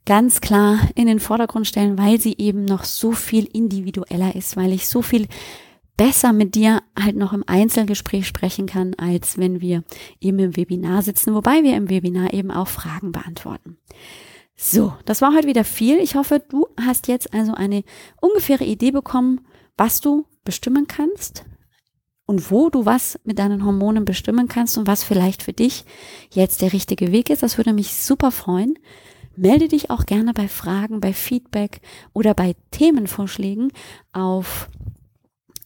ganz 0.04 0.40
klar 0.40 0.78
in 0.94 1.06
den 1.06 1.20
Vordergrund 1.20 1.66
stellen, 1.66 1.98
weil 1.98 2.20
sie 2.20 2.36
eben 2.38 2.64
noch 2.64 2.84
so 2.84 3.12
viel 3.12 3.44
individueller 3.44 4.34
ist, 4.34 4.56
weil 4.56 4.72
ich 4.72 4.88
so 4.88 5.02
viel 5.02 5.28
besser 5.96 6.32
mit 6.32 6.54
dir 6.54 6.82
halt 6.98 7.16
noch 7.16 7.32
im 7.32 7.44
Einzelgespräch 7.46 8.26
sprechen 8.26 8.66
kann, 8.66 8.94
als 8.94 9.38
wenn 9.38 9.60
wir 9.60 9.84
eben 10.20 10.38
im 10.38 10.56
Webinar 10.56 11.02
sitzen, 11.02 11.34
wobei 11.34 11.62
wir 11.62 11.76
im 11.76 11.90
Webinar 11.90 12.32
eben 12.32 12.50
auch 12.50 12.68
Fragen 12.68 13.12
beantworten. 13.12 13.76
So, 14.56 14.94
das 15.04 15.22
war 15.22 15.34
heute 15.34 15.48
wieder 15.48 15.64
viel. 15.64 15.98
Ich 15.98 16.14
hoffe, 16.14 16.42
du 16.46 16.66
hast 16.80 17.08
jetzt 17.08 17.34
also 17.34 17.54
eine 17.54 17.84
ungefähre 18.20 18.64
Idee 18.64 18.90
bekommen, 18.90 19.40
was 19.76 20.00
du 20.00 20.26
bestimmen 20.44 20.86
kannst 20.86 21.44
und 22.26 22.50
wo 22.50 22.70
du 22.70 22.86
was 22.86 23.18
mit 23.24 23.38
deinen 23.38 23.64
Hormonen 23.64 24.04
bestimmen 24.04 24.48
kannst 24.48 24.78
und 24.78 24.86
was 24.86 25.04
vielleicht 25.04 25.42
für 25.42 25.52
dich 25.52 25.84
jetzt 26.30 26.62
der 26.62 26.72
richtige 26.72 27.12
Weg 27.12 27.30
ist. 27.30 27.42
Das 27.42 27.58
würde 27.58 27.72
mich 27.72 27.94
super 27.94 28.30
freuen. 28.30 28.78
Melde 29.36 29.68
dich 29.68 29.90
auch 29.90 30.06
gerne 30.06 30.32
bei 30.32 30.48
Fragen, 30.48 31.00
bei 31.00 31.12
Feedback 31.12 31.80
oder 32.12 32.34
bei 32.34 32.54
Themenvorschlägen 32.70 33.72
auf 34.12 34.68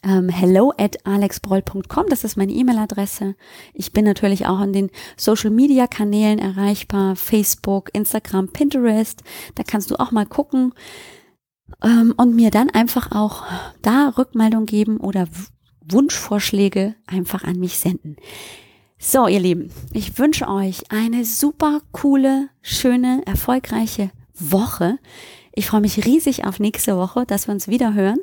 ähm, 0.06 0.28
hello 0.28 0.72
at 0.78 1.04
alexbroll.com, 1.04 2.06
das 2.08 2.22
ist 2.22 2.36
meine 2.36 2.52
E-Mail-Adresse. 2.52 3.34
Ich 3.74 3.92
bin 3.92 4.04
natürlich 4.04 4.46
auch 4.46 4.58
an 4.58 4.72
den 4.72 4.90
Social-Media-Kanälen 5.16 6.38
erreichbar, 6.38 7.16
Facebook, 7.16 7.90
Instagram, 7.92 8.48
Pinterest. 8.48 9.22
Da 9.56 9.64
kannst 9.64 9.90
du 9.90 9.96
auch 9.98 10.12
mal 10.12 10.26
gucken 10.26 10.74
ähm, 11.82 12.14
und 12.16 12.36
mir 12.36 12.50
dann 12.50 12.70
einfach 12.70 13.10
auch 13.10 13.44
da 13.82 14.12
Rückmeldung 14.16 14.66
geben 14.66 14.98
oder 14.98 15.26
Wunschvorschläge 15.84 16.94
einfach 17.06 17.42
an 17.42 17.58
mich 17.58 17.78
senden. 17.78 18.16
So, 18.98 19.28
ihr 19.28 19.40
Lieben, 19.40 19.70
ich 19.92 20.18
wünsche 20.18 20.48
euch 20.48 20.90
eine 20.90 21.26
super 21.26 21.82
coole, 21.92 22.48
schöne, 22.62 23.22
erfolgreiche 23.26 24.10
Woche. 24.34 24.98
Ich 25.52 25.66
freue 25.66 25.82
mich 25.82 26.06
riesig 26.06 26.46
auf 26.46 26.60
nächste 26.60 26.96
Woche, 26.96 27.26
dass 27.26 27.46
wir 27.46 27.52
uns 27.52 27.68
wieder 27.68 27.92
hören. 27.92 28.18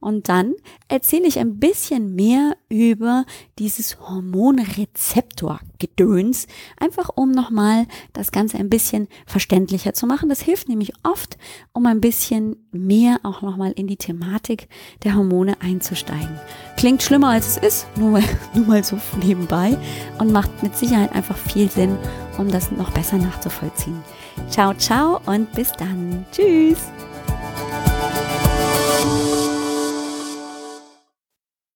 Und 0.00 0.28
dann 0.30 0.54
erzähle 0.88 1.26
ich 1.26 1.38
ein 1.38 1.58
bisschen 1.58 2.14
mehr 2.14 2.56
über 2.70 3.26
dieses 3.58 4.00
Hormonrezeptor-Gedöns, 4.00 6.46
einfach 6.78 7.10
um 7.14 7.32
nochmal 7.32 7.86
das 8.14 8.32
Ganze 8.32 8.56
ein 8.56 8.70
bisschen 8.70 9.08
verständlicher 9.26 9.92
zu 9.92 10.06
machen. 10.06 10.30
Das 10.30 10.40
hilft 10.40 10.70
nämlich 10.70 10.94
oft, 11.02 11.36
um 11.74 11.84
ein 11.84 12.00
bisschen 12.00 12.56
mehr 12.72 13.20
auch 13.24 13.42
nochmal 13.42 13.72
in 13.72 13.86
die 13.86 13.98
Thematik 13.98 14.70
der 15.04 15.16
Hormone 15.16 15.60
einzusteigen. 15.60 16.40
Klingt 16.78 17.02
schlimmer 17.02 17.28
als 17.28 17.48
es 17.48 17.58
ist, 17.58 17.86
nur, 17.96 18.22
nur 18.54 18.66
mal 18.66 18.82
so 18.82 18.98
nebenbei 19.22 19.76
und 20.18 20.32
macht 20.32 20.62
mit 20.62 20.74
Sicherheit 20.76 21.12
einfach 21.12 21.36
viel 21.36 21.70
Sinn, 21.70 21.98
um 22.38 22.50
das 22.50 22.72
noch 22.72 22.90
besser 22.90 23.18
nachzuvollziehen. 23.18 24.02
Ciao, 24.48 24.72
ciao 24.74 25.20
und 25.26 25.52
bis 25.52 25.72
dann. 25.72 26.24
Tschüss. 26.32 26.78